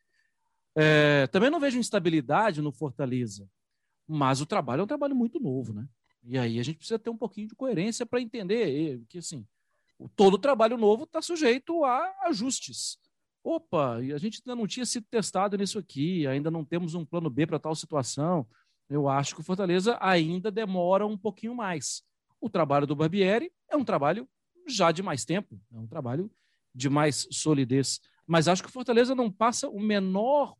É, 0.75 1.27
também 1.27 1.51
não 1.51 1.61
vejo 1.61 1.79
instabilidade 1.79 2.63
no 2.63 2.73
Fortaleza, 2.73 3.47
mas 4.09 4.41
o 4.41 4.47
trabalho 4.47 4.81
é 4.81 4.85
um 4.85 4.87
trabalho 4.87 5.15
muito 5.15 5.39
novo, 5.39 5.75
né? 5.75 5.87
E 6.25 6.39
aí 6.39 6.59
a 6.59 6.63
gente 6.63 6.79
precisa 6.79 6.99
ter 6.99 7.11
um 7.11 7.19
pouquinho 7.19 7.49
de 7.49 7.55
coerência 7.55 8.07
para 8.07 8.23
entender 8.23 9.03
que, 9.07 9.19
assim, 9.19 9.47
todo 10.17 10.39
trabalho 10.39 10.79
novo 10.79 11.05
está 11.05 11.21
sujeito 11.21 11.85
a 11.85 12.11
ajustes 12.23 12.99
opa, 13.43 13.97
a 13.97 14.19
gente 14.19 14.41
ainda 14.45 14.59
não 14.59 14.67
tinha 14.67 14.87
sido 14.87 15.07
testado 15.11 15.57
nisso 15.57 15.79
aqui, 15.79 16.27
ainda 16.27 16.51
não 16.51 16.65
temos 16.65 16.95
um 16.95 17.05
plano 17.05 17.29
B 17.29 17.47
para 17.47 17.59
tal 17.59 17.75
situação. 17.75 18.47
Eu 18.89 19.09
acho 19.09 19.35
que 19.35 19.41
o 19.41 19.45
Fortaleza 19.45 19.99
ainda 20.01 20.51
demora 20.51 21.07
um 21.07 21.17
pouquinho 21.17 21.55
mais. 21.55 22.03
O 22.41 22.49
trabalho 22.49 22.87
do 22.87 22.97
Barbieri 22.97 23.53
é 23.69 23.77
um 23.77 23.85
trabalho 23.85 24.29
já 24.67 24.93
de 24.93 25.03
mais 25.03 25.25
tempo, 25.25 25.61
é 25.73 25.79
um 25.79 25.87
trabalho 25.87 26.31
de 26.75 26.89
mais 26.89 27.27
solidez. 27.31 28.01
Mas 28.27 28.49
acho 28.49 28.63
que 28.63 28.69
o 28.69 28.73
Fortaleza 28.73 29.15
não 29.15 29.31
passa 29.31 29.69
o 29.69 29.81
menor 29.81 30.55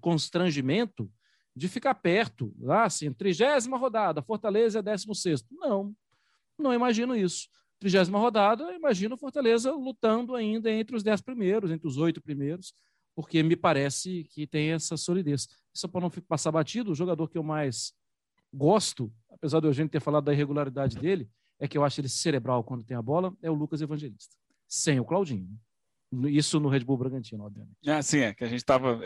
constrangimento 0.00 1.10
de 1.54 1.68
ficar 1.68 1.94
perto, 1.94 2.54
lá 2.58 2.84
assim, 2.84 3.12
trigésima 3.12 3.78
rodada, 3.78 4.20
Fortaleza 4.20 4.80
é 4.80 4.82
décimo 4.82 5.14
sexto. 5.14 5.48
Não, 5.52 5.94
não 6.58 6.74
imagino 6.74 7.14
isso 7.14 7.48
trigésima 7.78 8.18
rodada, 8.18 8.74
imagino 8.74 9.14
o 9.14 9.18
Fortaleza 9.18 9.70
lutando 9.72 10.34
ainda 10.34 10.70
entre 10.70 10.96
os 10.96 11.02
dez 11.02 11.20
primeiros, 11.20 11.70
entre 11.70 11.86
os 11.86 11.96
oito 11.96 12.20
primeiros, 12.22 12.72
porque 13.14 13.42
me 13.42 13.56
parece 13.56 14.24
que 14.24 14.46
tem 14.46 14.72
essa 14.72 14.96
solidez. 14.96 15.48
Só 15.74 15.88
para 15.88 16.00
não 16.00 16.10
passar 16.10 16.52
batido, 16.52 16.92
o 16.92 16.94
jogador 16.94 17.28
que 17.28 17.38
eu 17.38 17.42
mais 17.42 17.92
gosto, 18.52 19.12
apesar 19.30 19.64
a 19.64 19.72
gente 19.72 19.90
ter 19.90 20.00
falado 20.00 20.24
da 20.24 20.32
irregularidade 20.32 20.96
dele, 20.96 21.28
é 21.58 21.66
que 21.66 21.76
eu 21.76 21.84
acho 21.84 22.00
ele 22.00 22.08
cerebral 22.08 22.62
quando 22.64 22.84
tem 22.84 22.96
a 22.96 23.02
bola, 23.02 23.34
é 23.42 23.50
o 23.50 23.54
Lucas 23.54 23.80
Evangelista, 23.80 24.36
sem 24.68 25.00
o 25.00 25.04
Claudinho. 25.04 25.48
Isso 26.28 26.60
no 26.60 26.68
Red 26.68 26.80
Bull 26.80 26.96
Bragantino, 26.96 27.44
obviamente. 27.44 27.76
É, 27.84 28.00
sim, 28.00 28.20
é 28.20 28.32
que 28.32 28.44
a 28.44 28.46
gente 28.46 28.58
estava. 28.60 29.00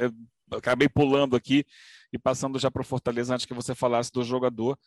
Acabei 0.52 0.88
pulando 0.88 1.34
aqui 1.34 1.64
e 2.12 2.18
passando 2.18 2.58
já 2.58 2.70
para 2.70 2.82
o 2.82 2.84
Fortaleza 2.84 3.34
antes 3.34 3.46
que 3.46 3.54
você 3.54 3.74
falasse 3.74 4.12
do 4.12 4.22
jogador 4.22 4.78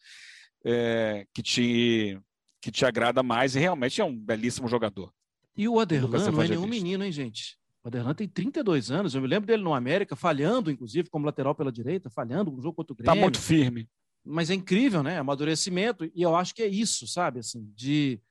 é, 0.63 1.25
que 1.33 1.41
te 1.41 2.19
que 2.63 2.71
te 2.71 2.85
agrada 2.85 3.21
mais 3.21 3.57
e 3.57 3.59
realmente 3.59 3.99
é 3.99 4.05
um 4.05 4.17
belíssimo 4.17 4.69
jogador. 4.69 5.13
E 5.55 5.67
o 5.67 5.81
Aderlan 5.81 6.31
não 6.31 6.41
é 6.41 6.47
nenhum 6.47 6.65
menino, 6.65 7.03
hein, 7.03 7.11
gente? 7.11 7.57
O 7.83 7.89
Aderlan 7.89 8.13
tem 8.13 8.25
32 8.25 8.89
anos. 8.89 9.13
Eu 9.13 9.21
me 9.21 9.27
lembro 9.27 9.45
dele 9.45 9.61
no 9.61 9.73
América, 9.73 10.15
falhando, 10.15 10.71
inclusive, 10.71 11.09
como 11.09 11.25
lateral 11.25 11.53
pela 11.53 11.69
direita, 11.69 12.09
falhando 12.09 12.51
no 12.51 12.61
jogo 12.61 12.75
contra 12.75 12.93
o 12.93 12.95
Grêmio. 12.95 13.13
Tá 13.13 13.19
muito 13.19 13.37
firme. 13.37 13.89
Mas 14.23 14.49
é 14.49 14.53
incrível, 14.53 15.03
né? 15.03 15.19
Amadurecimento. 15.19 16.09
E 16.15 16.21
eu 16.21 16.37
acho 16.37 16.55
que 16.55 16.63
é 16.63 16.67
isso, 16.67 17.05
sabe? 17.05 17.39
Assim, 17.39 17.69
de 17.75 18.21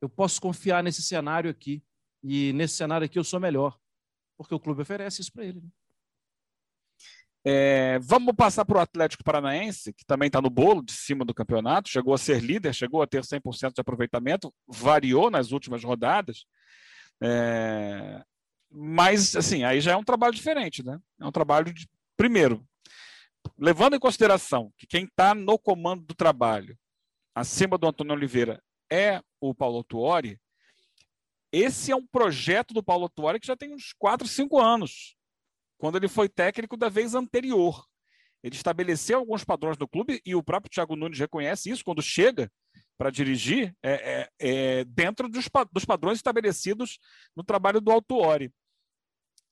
eu 0.00 0.08
posso 0.08 0.40
confiar 0.40 0.82
nesse 0.82 1.02
cenário 1.02 1.50
aqui. 1.50 1.82
E 2.22 2.54
nesse 2.54 2.76
cenário 2.76 3.04
aqui 3.04 3.18
eu 3.18 3.24
sou 3.24 3.38
melhor. 3.38 3.78
Porque 4.38 4.54
o 4.54 4.58
clube 4.58 4.80
oferece 4.80 5.20
isso 5.20 5.30
para 5.30 5.44
ele. 5.44 5.60
Né? 5.60 5.68
É, 7.46 7.98
vamos 8.00 8.34
passar 8.34 8.64
para 8.64 8.78
o 8.78 8.80
Atlético 8.80 9.22
Paranaense, 9.22 9.92
que 9.92 10.04
também 10.04 10.28
está 10.28 10.40
no 10.40 10.48
bolo 10.48 10.82
de 10.82 10.92
cima 10.92 11.26
do 11.26 11.34
campeonato, 11.34 11.90
chegou 11.90 12.14
a 12.14 12.18
ser 12.18 12.40
líder, 12.40 12.74
chegou 12.74 13.02
a 13.02 13.06
ter 13.06 13.22
100% 13.22 13.74
de 13.74 13.80
aproveitamento, 13.82 14.52
variou 14.66 15.30
nas 15.30 15.52
últimas 15.52 15.84
rodadas. 15.84 16.46
É, 17.22 18.24
mas, 18.70 19.36
assim, 19.36 19.62
aí 19.62 19.80
já 19.80 19.92
é 19.92 19.96
um 19.96 20.02
trabalho 20.02 20.34
diferente, 20.34 20.82
né? 20.82 20.98
É 21.20 21.26
um 21.26 21.32
trabalho 21.32 21.72
de. 21.72 21.86
Primeiro, 22.16 22.66
levando 23.58 23.94
em 23.94 24.00
consideração 24.00 24.72
que 24.78 24.86
quem 24.86 25.04
está 25.04 25.34
no 25.34 25.58
comando 25.58 26.02
do 26.02 26.14
trabalho, 26.14 26.78
acima 27.34 27.76
do 27.76 27.86
Antônio 27.86 28.14
Oliveira, 28.14 28.62
é 28.90 29.20
o 29.38 29.54
Paulo 29.54 29.84
Tuori, 29.84 30.40
esse 31.52 31.92
é 31.92 31.96
um 31.96 32.06
projeto 32.06 32.72
do 32.72 32.82
Paulo 32.82 33.08
Tuori 33.08 33.38
que 33.38 33.46
já 33.46 33.56
tem 33.56 33.74
uns 33.74 33.92
4, 33.98 34.26
5 34.26 34.58
anos 34.58 35.13
quando 35.84 35.96
ele 35.96 36.08
foi 36.08 36.30
técnico 36.30 36.78
da 36.78 36.88
vez 36.88 37.14
anterior. 37.14 37.84
ele 38.42 38.54
estabeleceu 38.54 39.18
alguns 39.18 39.44
padrões 39.44 39.76
do 39.76 39.86
clube 39.86 40.18
e 40.24 40.34
o 40.34 40.42
próprio 40.42 40.70
Thiago 40.70 40.96
Nunes 40.96 41.18
reconhece 41.18 41.68
isso 41.68 41.84
quando 41.84 42.00
chega 42.00 42.50
para 42.96 43.10
dirigir 43.10 43.76
é, 43.82 43.92
é, 43.92 44.28
é, 44.38 44.84
dentro 44.86 45.28
dos, 45.28 45.46
dos, 45.70 45.84
padrões 45.84 46.16
estabelecidos 46.16 46.98
no 47.36 47.44
trabalho 47.44 47.82
do 47.82 47.90
Autuori. 47.90 48.50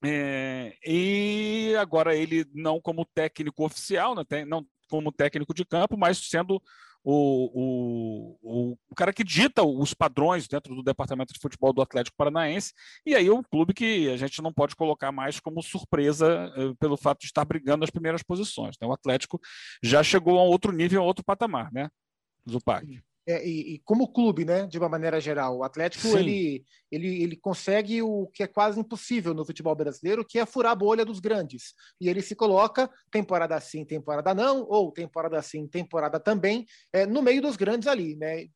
É, 0.02 0.74
e 0.86 1.74
agora 1.78 2.16
ele 2.16 2.46
não 2.54 2.80
como 2.80 3.04
técnico 3.04 3.66
oficial, 3.66 4.14
né, 4.14 4.24
não 4.46 4.66
como 4.88 5.12
técnico 5.12 5.52
de 5.52 5.66
campo, 5.66 5.98
mas 5.98 6.16
sendo 6.16 6.62
o, 7.04 8.36
o, 8.42 8.78
o, 8.90 8.94
cara 8.94 9.12
que 9.12 9.24
dita 9.24 9.62
os 9.62 9.92
padrões 9.92 10.46
dentro 10.46 10.74
do 10.74 10.82
departamento 10.82 11.34
de 11.34 11.40
futebol 11.40 11.72
do 11.72 11.82
Atlético 11.82 12.16
Paranaense, 12.16 12.72
e 13.04 13.14
aí 13.14 13.28
o 13.28 13.42
clube 13.42 13.74
que 13.74 14.08
a 14.10 14.16
gente 14.16 14.40
não 14.40 14.52
pode 14.52 14.76
colocar 14.76 15.10
mais 15.10 15.40
como 15.40 15.62
surpresa 15.62 16.52
uh, 16.56 16.76
pelo 16.76 16.96
fato 16.96 17.20
de 17.20 17.26
estar 17.26 17.44
brigando 17.44 17.80
nas 17.80 17.90
primeiras 17.90 18.22
posições. 18.22 18.76
Então, 18.76 18.90
o 18.90 18.92
Atlético 18.92 19.40
já 19.82 20.02
chegou 20.02 20.38
a 20.38 20.42
outro 20.42 20.72
nível, 20.72 21.02
a 21.02 21.04
outro 21.04 21.24
patamar, 21.24 21.72
né? 21.72 21.88
Zupac. 22.48 23.02
É, 23.26 23.46
e, 23.46 23.74
e, 23.74 23.78
como 23.84 24.12
clube, 24.12 24.44
né, 24.44 24.66
de 24.66 24.78
uma 24.78 24.88
maneira 24.88 25.20
geral, 25.20 25.58
o 25.58 25.62
Atlético 25.62 26.08
ele, 26.18 26.64
ele, 26.90 27.22
ele 27.22 27.36
consegue 27.36 28.02
o 28.02 28.26
que 28.26 28.42
é 28.42 28.48
quase 28.48 28.80
impossível 28.80 29.32
no 29.32 29.44
futebol 29.44 29.76
brasileiro, 29.76 30.24
que 30.24 30.40
é 30.40 30.46
furar 30.46 30.72
a 30.72 30.76
bolha 30.76 31.04
dos 31.04 31.20
grandes. 31.20 31.72
E 32.00 32.08
ele 32.08 32.20
se 32.20 32.34
coloca 32.34 32.90
temporada 33.12 33.60
sim, 33.60 33.84
temporada 33.84 34.34
não, 34.34 34.66
ou 34.68 34.90
temporada 34.90 35.40
sim, 35.40 35.68
temporada 35.68 36.18
também, 36.18 36.66
é, 36.92 37.06
no 37.06 37.22
meio 37.22 37.40
dos 37.40 37.56
grandes 37.56 37.86
ali, 37.86 38.16
né? 38.16 38.46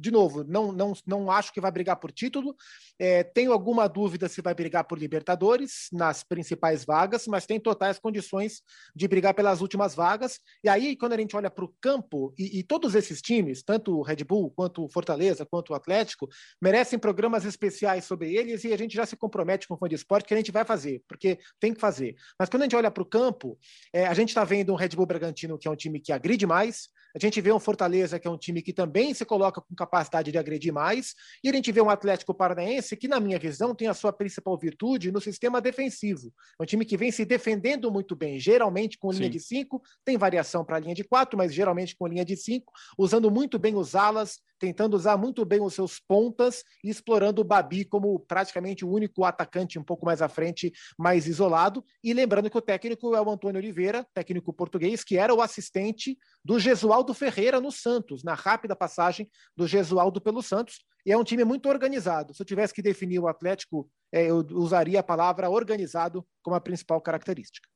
De 0.00 0.10
novo, 0.10 0.42
não, 0.44 0.72
não, 0.72 0.94
não 1.06 1.30
acho 1.30 1.52
que 1.52 1.60
vai 1.60 1.70
brigar 1.70 1.96
por 1.96 2.10
título. 2.10 2.56
É, 2.98 3.22
tenho 3.22 3.52
alguma 3.52 3.86
dúvida 3.86 4.28
se 4.28 4.40
vai 4.40 4.54
brigar 4.54 4.84
por 4.84 4.98
Libertadores 4.98 5.88
nas 5.92 6.24
principais 6.24 6.84
vagas, 6.86 7.26
mas 7.26 7.44
tem 7.44 7.60
totais 7.60 7.98
condições 7.98 8.62
de 8.96 9.06
brigar 9.06 9.34
pelas 9.34 9.60
últimas 9.60 9.94
vagas. 9.94 10.40
E 10.64 10.68
aí, 10.70 10.96
quando 10.96 11.12
a 11.12 11.18
gente 11.18 11.36
olha 11.36 11.50
para 11.50 11.66
o 11.66 11.74
campo, 11.80 12.32
e, 12.38 12.60
e, 12.60 12.62
todos 12.62 12.94
esses 12.94 13.20
times, 13.20 13.62
tanto 13.62 13.98
o 13.98 14.02
Red 14.02 14.24
Bull, 14.24 14.50
quanto 14.50 14.84
o 14.84 14.88
Fortaleza, 14.88 15.44
quanto 15.44 15.70
o 15.70 15.74
Atlético, 15.74 16.28
merecem 16.62 16.98
programas 16.98 17.44
especiais 17.44 18.04
sobre 18.06 18.34
eles 18.34 18.64
e 18.64 18.72
a 18.72 18.78
gente 18.78 18.94
já 18.94 19.04
se 19.04 19.16
compromete 19.16 19.68
com 19.68 19.74
o 19.74 19.76
fã 19.76 19.86
de 19.86 19.96
esporte 19.96 20.26
que 20.26 20.32
a 20.32 20.36
gente 20.36 20.50
vai 20.50 20.64
fazer, 20.64 21.02
porque 21.06 21.38
tem 21.58 21.74
que 21.74 21.80
fazer. 21.80 22.16
Mas 22.38 22.48
quando 22.48 22.62
a 22.62 22.64
gente 22.64 22.76
olha 22.76 22.90
para 22.90 23.02
o 23.02 23.06
campo, 23.06 23.58
é, 23.92 24.06
a 24.06 24.14
gente 24.14 24.30
está 24.30 24.44
vendo 24.44 24.72
um 24.72 24.76
Red 24.76 24.90
Bull 24.90 25.04
Bragantino 25.04 25.58
que 25.58 25.68
é 25.68 25.70
um 25.70 25.76
time 25.76 26.00
que 26.00 26.10
agride 26.10 26.46
mais, 26.46 26.88
a 27.14 27.18
gente 27.18 27.40
vê 27.40 27.52
um 27.52 27.60
Fortaleza 27.60 28.18
que 28.18 28.26
é 28.26 28.30
um 28.30 28.38
time 28.38 28.62
que 28.62 28.72
também 28.72 29.12
se 29.14 29.24
coloca 29.24 29.60
com 29.60 29.74
capacidade 29.74 30.30
de 30.30 30.38
agredir 30.38 30.72
mais, 30.72 31.14
e 31.42 31.48
a 31.48 31.52
gente 31.52 31.70
vê 31.72 31.80
um 31.80 31.90
Atlético 31.90 32.34
Paranaense 32.34 32.96
que, 32.96 33.08
na 33.08 33.20
minha 33.20 33.38
visão, 33.38 33.74
tem 33.74 33.88
a 33.88 33.94
sua 33.94 34.12
principal 34.12 34.56
virtude 34.58 35.10
no 35.10 35.20
sistema 35.20 35.60
defensivo. 35.60 36.32
É 36.58 36.62
um 36.62 36.66
time 36.66 36.84
que 36.84 36.96
vem 36.96 37.10
se 37.10 37.24
defendendo 37.24 37.90
muito 37.90 38.14
bem, 38.14 38.38
geralmente 38.38 38.98
com 38.98 39.10
linha 39.10 39.24
Sim. 39.24 39.30
de 39.30 39.40
cinco, 39.40 39.82
tem 40.04 40.16
variação 40.16 40.64
para 40.64 40.78
linha 40.78 40.94
de 40.94 41.04
quatro, 41.04 41.36
mas 41.36 41.52
geralmente 41.52 41.96
com 41.96 42.06
linha 42.06 42.24
de 42.24 42.36
cinco, 42.36 42.72
usando 42.98 43.30
muito 43.30 43.58
bem 43.58 43.74
os 43.76 43.94
alas, 43.94 44.40
tentando 44.60 44.94
usar 44.94 45.16
muito 45.16 45.42
bem 45.44 45.60
os 45.60 45.72
seus 45.72 45.98
pontas 45.98 46.62
e 46.84 46.90
explorando 46.90 47.40
o 47.40 47.44
Babi 47.44 47.84
como 47.86 48.20
praticamente 48.20 48.84
o 48.84 48.90
único 48.90 49.24
atacante 49.24 49.78
um 49.78 49.82
pouco 49.82 50.04
mais 50.04 50.20
à 50.20 50.28
frente, 50.28 50.70
mais 50.98 51.26
isolado. 51.26 51.82
E 52.04 52.12
lembrando 52.12 52.50
que 52.50 52.58
o 52.58 52.60
técnico 52.60 53.16
é 53.16 53.20
o 53.20 53.30
Antônio 53.30 53.58
Oliveira, 53.58 54.06
técnico 54.12 54.52
português, 54.52 55.02
que 55.02 55.16
era 55.16 55.34
o 55.34 55.40
assistente 55.40 56.16
do 56.44 56.60
Gesualdo 56.60 57.14
Ferreira 57.14 57.58
no 57.58 57.72
Santos, 57.72 58.22
na 58.22 58.34
rápida 58.34 58.76
passagem 58.76 59.28
do 59.56 59.66
Gesualdo 59.66 60.20
pelo 60.20 60.42
Santos. 60.42 60.84
E 61.06 61.10
é 61.10 61.16
um 61.16 61.24
time 61.24 61.42
muito 61.42 61.66
organizado. 61.66 62.34
Se 62.34 62.42
eu 62.42 62.46
tivesse 62.46 62.74
que 62.74 62.82
definir 62.82 63.18
o 63.18 63.28
Atlético, 63.28 63.90
é, 64.12 64.26
eu 64.26 64.46
usaria 64.52 65.00
a 65.00 65.02
palavra 65.02 65.48
organizado 65.48 66.26
como 66.42 66.54
a 66.54 66.60
principal 66.60 67.00
característica. 67.00 67.66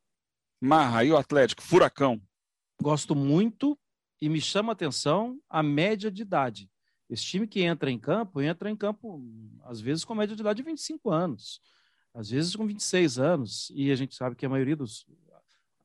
Marra, 0.61 1.03
e 1.03 1.11
o 1.11 1.17
Atlético? 1.17 1.63
Furacão. 1.63 2.21
Gosto 2.83 3.15
muito 3.15 3.79
e 4.21 4.29
me 4.29 4.41
chama 4.41 4.73
a 4.73 4.75
atenção 4.75 5.39
a 5.49 5.63
média 5.63 6.11
de 6.11 6.23
idade. 6.23 6.71
Esse 7.09 7.25
time 7.25 7.47
que 7.47 7.63
entra 7.63 7.91
em 7.91 7.99
campo, 7.99 8.41
entra 8.41 8.71
em 8.71 8.77
campo, 8.77 9.23
às 9.65 9.81
vezes, 9.81 10.05
com 10.05 10.15
média 10.15 10.35
de 10.35 10.43
idade 10.43 10.59
de 10.59 10.63
25 10.63 11.11
anos, 11.11 11.61
às 12.15 12.31
vezes 12.31 12.57
com 12.57 12.67
26 12.67 13.19
anos, 13.19 13.71
e 13.75 13.91
a 13.91 13.97
gente 13.97 14.15
sabe 14.15 14.37
que 14.37 14.47
a 14.47 14.49
maioria 14.49 14.77
dos. 14.77 15.07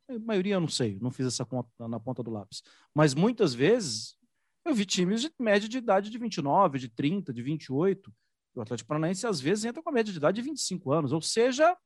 A 0.07 0.17
maioria 0.17 0.55
eu 0.55 0.59
não 0.59 0.67
sei, 0.67 0.97
não 0.99 1.11
fiz 1.11 1.27
essa 1.27 1.45
conta 1.45 1.87
na 1.87 1.99
ponta 1.99 2.23
do 2.23 2.31
lápis. 2.31 2.63
Mas 2.95 3.13
muitas 3.13 3.53
vezes 3.53 4.17
eu 4.65 4.73
vi 4.73 4.85
times 4.85 5.21
de 5.21 5.31
média 5.39 5.67
de 5.67 5.77
idade 5.77 6.09
de 6.09 6.17
29, 6.17 6.79
de 6.79 6.89
30, 6.89 7.33
de 7.33 7.41
28. 7.41 8.11
O 8.55 8.61
Atlético 8.61 8.87
Paranaense 8.87 9.27
às 9.27 9.39
vezes 9.39 9.65
entra 9.65 9.81
com 9.83 9.89
a 9.89 9.93
média 9.93 10.11
de 10.11 10.17
idade 10.17 10.41
de 10.41 10.41
25 10.41 10.91
anos. 10.91 11.11
Ou 11.11 11.21
seja, 11.21 11.77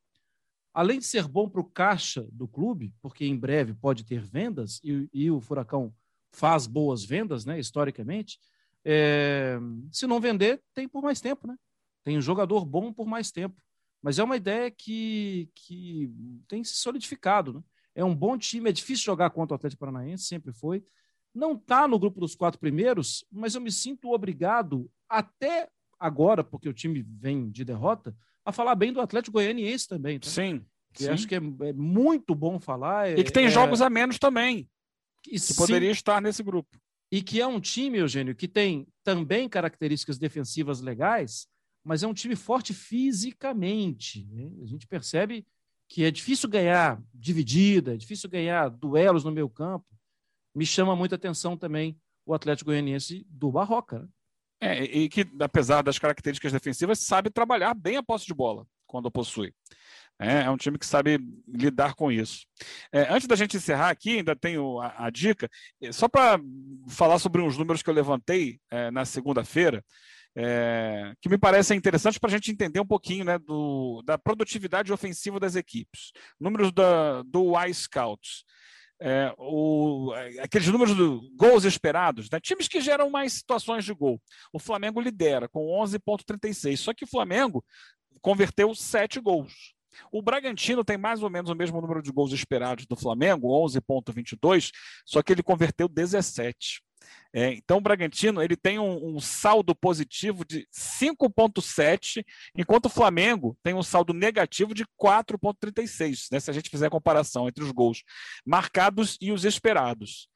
além 0.73 0.99
de 0.99 1.05
ser 1.05 1.27
bom 1.27 1.49
para 1.49 1.61
o 1.61 1.65
caixa 1.65 2.27
do 2.31 2.47
clube, 2.47 2.93
porque 3.01 3.25
em 3.25 3.37
breve 3.37 3.73
pode 3.73 4.03
ter 4.03 4.21
vendas, 4.21 4.79
e, 4.83 5.09
e 5.13 5.31
o 5.31 5.39
Furacão 5.39 5.93
faz 6.31 6.65
boas 6.65 7.03
vendas, 7.05 7.45
né, 7.45 7.59
historicamente, 7.59 8.39
é, 8.85 9.57
se 9.91 10.05
não 10.05 10.19
vender, 10.19 10.61
tem 10.73 10.87
por 10.87 11.01
mais 11.01 11.21
tempo, 11.21 11.47
né? 11.47 11.55
Tem 12.03 12.17
um 12.17 12.21
jogador 12.21 12.65
bom 12.65 12.91
por 12.91 13.07
mais 13.07 13.31
tempo. 13.31 13.61
Mas 14.01 14.19
é 14.19 14.23
uma 14.23 14.35
ideia 14.35 14.69
que, 14.69 15.49
que 15.55 16.11
tem 16.47 16.63
se 16.63 16.75
solidificado, 16.75 17.53
né? 17.53 17.61
É 17.95 18.03
um 18.03 18.13
bom 18.13 18.37
time, 18.37 18.69
é 18.69 18.73
difícil 18.73 19.05
jogar 19.05 19.29
contra 19.29 19.53
o 19.53 19.55
Atlético 19.55 19.79
Paranaense, 19.79 20.25
sempre 20.25 20.51
foi. 20.51 20.83
Não 21.33 21.53
está 21.53 21.87
no 21.87 21.97
grupo 21.97 22.19
dos 22.19 22.35
quatro 22.35 22.59
primeiros, 22.59 23.23
mas 23.31 23.55
eu 23.55 23.61
me 23.61 23.71
sinto 23.71 24.11
obrigado, 24.11 24.89
até 25.07 25.69
agora, 25.99 26.43
porque 26.43 26.67
o 26.67 26.73
time 26.73 27.01
vem 27.01 27.49
de 27.49 27.63
derrota, 27.63 28.15
a 28.43 28.51
falar 28.51 28.75
bem 28.75 28.91
do 28.91 28.99
Atlético 28.99 29.33
Goianiense 29.33 29.87
também. 29.87 30.19
Tá? 30.19 30.29
Sim. 30.29 30.65
Que 30.93 31.07
acho 31.07 31.27
que 31.27 31.35
é, 31.35 31.37
é, 31.37 31.73
muito 31.73 32.35
bom 32.35 32.59
falar. 32.59 33.09
É, 33.09 33.19
e 33.19 33.23
que 33.23 33.31
tem 33.31 33.45
é... 33.45 33.49
jogos 33.49 33.81
a 33.81 33.89
menos 33.89 34.19
também. 34.19 34.69
Que 35.23 35.39
sim. 35.39 35.55
poderia 35.55 35.91
estar 35.91 36.21
nesse 36.21 36.43
grupo 36.43 36.77
e 37.13 37.21
que 37.21 37.39
é 37.39 37.45
um 37.45 37.59
time, 37.59 37.99
Eugênio, 37.99 38.33
que 38.33 38.47
tem 38.47 38.87
também 39.03 39.47
características 39.47 40.17
defensivas 40.17 40.81
legais, 40.81 41.47
mas 41.83 42.01
é 42.01 42.07
um 42.07 42.13
time 42.13 42.35
forte 42.35 42.73
fisicamente. 42.73 44.27
Né? 44.31 44.49
A 44.63 44.65
gente 44.65 44.87
percebe 44.87 45.45
que 45.87 46.03
é 46.03 46.09
difícil 46.09 46.49
ganhar 46.49 46.99
dividida, 47.13 47.93
é 47.93 47.97
difícil 47.97 48.27
ganhar 48.27 48.67
duelos 48.67 49.23
no 49.23 49.31
meio 49.31 49.47
campo. 49.47 49.85
Me 50.55 50.65
chama 50.65 50.95
muita 50.95 51.13
atenção 51.13 51.55
também 51.55 51.95
o 52.25 52.33
Atlético 52.33 52.71
Goianiense 52.71 53.23
do 53.29 53.51
Barroca. 53.51 54.09
Né? 54.59 54.79
É, 54.79 54.83
e 54.83 55.07
que, 55.07 55.23
apesar 55.39 55.83
das 55.83 55.99
características 55.99 56.51
defensivas, 56.51 56.97
sabe 56.97 57.29
trabalhar 57.29 57.75
bem 57.75 57.95
a 57.95 58.01
posse 58.01 58.25
de 58.25 58.33
bola 58.33 58.65
quando 58.87 59.11
possui. 59.11 59.53
É, 60.19 60.43
é 60.43 60.49
um 60.49 60.57
time 60.57 60.77
que 60.77 60.85
sabe 60.85 61.19
lidar 61.47 61.95
com 61.95 62.11
isso. 62.11 62.45
É, 62.91 63.11
antes 63.13 63.27
da 63.27 63.35
gente 63.35 63.57
encerrar 63.57 63.89
aqui, 63.89 64.17
ainda 64.17 64.35
tenho 64.35 64.79
a, 64.79 65.05
a 65.05 65.09
dica, 65.09 65.49
é, 65.81 65.91
só 65.91 66.07
para 66.07 66.39
falar 66.87 67.19
sobre 67.19 67.41
uns 67.41 67.57
números 67.57 67.81
que 67.81 67.89
eu 67.89 67.93
levantei 67.93 68.59
é, 68.71 68.91
na 68.91 69.05
segunda-feira, 69.05 69.83
é, 70.35 71.13
que 71.21 71.29
me 71.29 71.37
parecem 71.37 71.77
interessantes 71.77 72.17
para 72.17 72.29
a 72.29 72.31
gente 72.31 72.51
entender 72.51 72.79
um 72.79 72.85
pouquinho 72.85 73.25
né, 73.25 73.37
do, 73.37 74.01
da 74.05 74.17
produtividade 74.17 74.91
ofensiva 74.91 75.39
das 75.39 75.55
equipes. 75.55 76.11
Números 76.39 76.71
da, 76.71 77.21
do 77.23 77.53
iScouts. 77.65 78.43
É, 79.01 79.33
o, 79.37 80.13
aqueles 80.39 80.67
números 80.67 80.95
de 80.95 81.35
gols 81.35 81.65
esperados, 81.65 82.29
né? 82.29 82.39
times 82.39 82.69
que 82.69 82.79
geram 82.79 83.09
mais 83.09 83.33
situações 83.33 83.83
de 83.83 83.93
gol. 83.93 84.21
O 84.53 84.59
Flamengo 84.59 85.01
lidera 85.01 85.49
com 85.49 85.65
11,36, 85.83 86.77
só 86.77 86.93
que 86.93 87.03
o 87.03 87.07
Flamengo 87.07 87.63
converteu 88.21 88.73
sete 88.73 89.19
gols. 89.19 89.73
O 90.11 90.21
Bragantino 90.21 90.83
tem 90.83 90.97
mais 90.97 91.23
ou 91.23 91.29
menos 91.29 91.49
o 91.49 91.55
mesmo 91.55 91.79
número 91.81 92.01
de 92.01 92.11
gols 92.11 92.31
esperados 92.31 92.85
do 92.85 92.95
Flamengo, 92.95 93.49
11,22, 93.65 94.71
só 95.05 95.21
que 95.21 95.31
ele 95.31 95.43
converteu 95.43 95.87
17. 95.87 96.81
É, 97.35 97.51
então, 97.53 97.77
o 97.77 97.81
Bragantino 97.81 98.41
ele 98.41 98.55
tem 98.55 98.77
um, 98.77 99.15
um 99.15 99.19
saldo 99.19 99.73
positivo 99.73 100.45
de 100.45 100.67
5,7, 100.71 102.23
enquanto 102.55 102.85
o 102.85 102.89
Flamengo 102.89 103.57
tem 103.63 103.73
um 103.73 103.81
saldo 103.81 104.13
negativo 104.13 104.73
de 104.73 104.85
4,36, 105.01 106.27
né, 106.31 106.39
se 106.39 106.51
a 106.51 106.53
gente 106.53 106.69
fizer 106.69 106.87
a 106.87 106.91
comparação 106.91 107.47
entre 107.47 107.63
os 107.63 107.71
gols 107.71 108.03
marcados 108.45 109.17
e 109.19 109.31
os 109.31 109.45
esperados. 109.45 110.27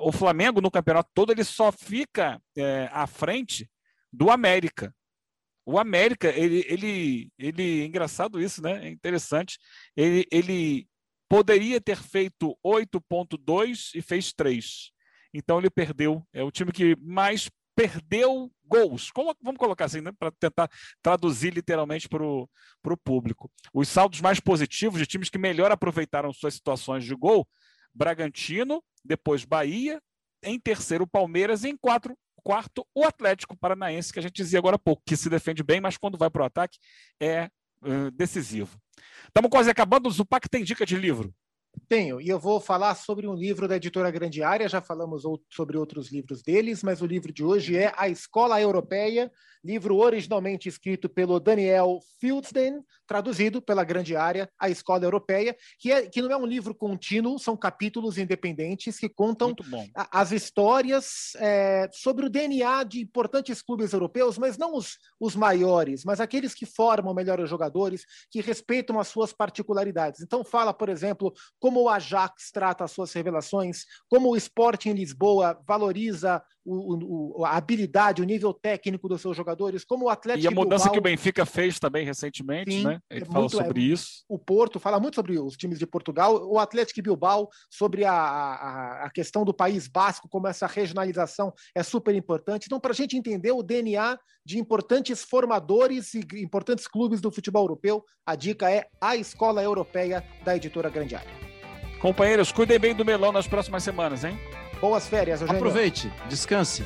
O 0.00 0.10
Flamengo, 0.10 0.60
no 0.60 0.70
campeonato 0.70 1.10
todo, 1.14 1.30
ele 1.30 1.44
só 1.44 1.70
fica 1.70 2.40
é, 2.56 2.88
à 2.90 3.06
frente 3.06 3.68
do 4.10 4.30
América, 4.30 4.94
o 5.66 5.80
América, 5.80 6.28
ele, 6.28 6.64
ele, 6.68 7.32
ele, 7.36 7.84
engraçado 7.84 8.40
isso, 8.40 8.62
né? 8.62 8.86
É 8.86 8.88
interessante. 8.88 9.58
Ele, 9.96 10.24
ele 10.30 10.88
poderia 11.28 11.80
ter 11.80 11.96
feito 11.96 12.56
8.2 12.64 13.90
e 13.96 14.00
fez 14.00 14.32
3. 14.32 14.92
Então 15.34 15.58
ele 15.58 15.68
perdeu. 15.68 16.24
É 16.32 16.44
o 16.44 16.52
time 16.52 16.70
que 16.70 16.96
mais 17.00 17.50
perdeu 17.74 18.50
gols. 18.64 19.10
Vamos 19.42 19.58
colocar 19.58 19.86
assim, 19.86 20.00
né? 20.00 20.12
Para 20.16 20.30
tentar 20.30 20.70
traduzir 21.02 21.52
literalmente 21.52 22.08
para 22.08 22.24
o 22.24 22.48
público. 23.04 23.50
Os 23.74 23.88
saldos 23.88 24.20
mais 24.20 24.38
positivos 24.38 25.00
de 25.00 25.06
times 25.06 25.28
que 25.28 25.36
melhor 25.36 25.72
aproveitaram 25.72 26.32
suas 26.32 26.54
situações 26.54 27.04
de 27.04 27.14
gol: 27.16 27.44
Bragantino, 27.92 28.80
depois 29.04 29.44
Bahia, 29.44 30.00
em 30.44 30.60
terceiro 30.60 31.08
Palmeiras 31.08 31.64
e 31.64 31.70
em 31.70 31.76
quatro 31.76 32.16
quarto, 32.46 32.86
o 32.94 33.04
Atlético 33.04 33.56
Paranaense, 33.56 34.12
que 34.12 34.20
a 34.20 34.22
gente 34.22 34.36
dizia 34.36 34.60
agora 34.60 34.76
há 34.76 34.78
pouco, 34.78 35.02
que 35.04 35.16
se 35.16 35.28
defende 35.28 35.64
bem, 35.64 35.80
mas 35.80 35.96
quando 35.96 36.16
vai 36.16 36.30
para 36.30 36.42
o 36.42 36.46
ataque 36.46 36.78
é 37.20 37.50
uh, 37.82 38.08
decisivo. 38.12 38.78
Estamos 39.26 39.50
quase 39.50 39.68
acabando. 39.68 40.08
Zupac 40.08 40.48
tem 40.48 40.62
dica 40.62 40.86
de 40.86 40.96
livro. 40.96 41.34
Tenho, 41.88 42.20
e 42.20 42.28
eu 42.28 42.38
vou 42.38 42.60
falar 42.60 42.94
sobre 42.96 43.28
um 43.28 43.34
livro 43.34 43.68
da 43.68 43.76
editora 43.76 44.10
Grande 44.10 44.42
Área, 44.42 44.68
já 44.68 44.80
falamos 44.80 45.22
sobre 45.48 45.76
outros 45.76 46.10
livros 46.10 46.42
deles, 46.42 46.82
mas 46.82 47.00
o 47.00 47.06
livro 47.06 47.32
de 47.32 47.44
hoje 47.44 47.76
é 47.76 47.92
A 47.96 48.08
Escola 48.08 48.60
Europeia, 48.60 49.30
livro 49.66 49.96
originalmente 49.96 50.68
escrito 50.68 51.08
pelo 51.08 51.40
Daniel 51.40 51.98
Fieldsden, 52.20 52.80
traduzido 53.06 53.60
pela 53.60 53.84
Grande 53.84 54.14
Área, 54.16 54.48
A 54.58 54.70
Escola 54.70 55.04
Europeia, 55.04 55.56
que, 55.78 55.90
é, 55.90 56.06
que 56.06 56.22
não 56.22 56.30
é 56.30 56.36
um 56.36 56.46
livro 56.46 56.74
contínuo, 56.74 57.38
são 57.38 57.56
capítulos 57.56 58.16
independentes 58.16 58.98
que 58.98 59.08
contam 59.08 59.54
as 59.94 60.32
histórias 60.32 61.34
é, 61.36 61.88
sobre 61.92 62.26
o 62.26 62.30
DNA 62.30 62.84
de 62.84 63.00
importantes 63.00 63.60
clubes 63.60 63.92
europeus, 63.92 64.38
mas 64.38 64.56
não 64.56 64.74
os, 64.74 64.98
os 65.20 65.34
maiores, 65.34 66.04
mas 66.04 66.20
aqueles 66.20 66.54
que 66.54 66.66
formam 66.66 67.14
melhores 67.14 67.48
jogadores, 67.50 68.04
que 68.30 68.40
respeitam 68.40 69.00
as 69.00 69.08
suas 69.08 69.32
particularidades. 69.32 70.20
Então 70.20 70.44
fala, 70.44 70.72
por 70.72 70.88
exemplo, 70.88 71.32
como 71.66 71.82
o 71.82 71.88
Ajax 71.88 72.52
trata 72.52 72.84
as 72.84 72.92
suas 72.92 73.12
revelações, 73.12 73.86
como 74.08 74.30
o 74.30 74.36
Sporting 74.36 74.92
Lisboa 74.92 75.60
valoriza 75.66 76.40
o, 76.64 77.40
o, 77.40 77.44
a 77.44 77.56
habilidade, 77.56 78.22
o 78.22 78.24
nível 78.24 78.54
técnico 78.54 79.08
dos 79.08 79.20
seus 79.20 79.36
jogadores, 79.36 79.84
como 79.84 80.04
o 80.04 80.08
Atlético 80.08 80.44
E 80.44 80.46
a 80.46 80.50
mudança 80.52 80.84
Bilbao, 80.84 80.92
que 80.92 80.98
o 81.00 81.02
Benfica 81.02 81.44
fez 81.44 81.80
também 81.80 82.04
recentemente, 82.06 82.70
sim, 82.70 82.84
né? 82.84 83.00
Ele 83.10 83.24
é 83.24 83.26
fala 83.26 83.40
muito, 83.40 83.56
sobre 83.56 83.80
é, 83.80 83.84
isso. 83.84 84.24
O 84.28 84.38
Porto 84.38 84.78
fala 84.78 85.00
muito 85.00 85.16
sobre 85.16 85.40
os 85.40 85.56
times 85.56 85.76
de 85.76 85.88
Portugal, 85.88 86.48
o 86.48 86.56
Atlético 86.60 87.02
Bilbao, 87.02 87.48
sobre 87.68 88.04
a, 88.04 88.14
a, 88.14 89.06
a 89.06 89.10
questão 89.10 89.44
do 89.44 89.52
País 89.52 89.88
Basco, 89.88 90.28
como 90.28 90.46
essa 90.46 90.68
regionalização 90.68 91.52
é 91.74 91.82
super 91.82 92.14
importante. 92.14 92.66
Então, 92.66 92.78
para 92.78 92.92
a 92.92 92.96
gente 92.96 93.16
entender 93.16 93.50
o 93.50 93.60
DNA 93.60 94.16
de 94.44 94.56
importantes 94.56 95.24
formadores 95.24 96.14
e 96.14 96.20
importantes 96.36 96.86
clubes 96.86 97.20
do 97.20 97.32
futebol 97.32 97.64
europeu, 97.64 98.04
a 98.24 98.36
dica 98.36 98.70
é 98.70 98.86
A 99.00 99.16
Escola 99.16 99.64
Europeia, 99.64 100.24
da 100.44 100.54
editora 100.54 100.88
Grande 100.88 101.16
Área. 101.16 101.55
Companheiros, 102.06 102.52
cuidem 102.52 102.78
bem 102.78 102.94
do 102.94 103.04
melão 103.04 103.32
nas 103.32 103.48
próximas 103.48 103.82
semanas, 103.82 104.22
hein? 104.22 104.38
Boas 104.80 105.08
férias, 105.08 105.40
Eugênio. 105.40 105.60
Aproveite, 105.60 106.08
descanse. 106.28 106.84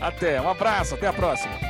Até, 0.00 0.40
um 0.40 0.48
abraço, 0.48 0.94
até 0.94 1.06
a 1.06 1.12
próxima. 1.12 1.69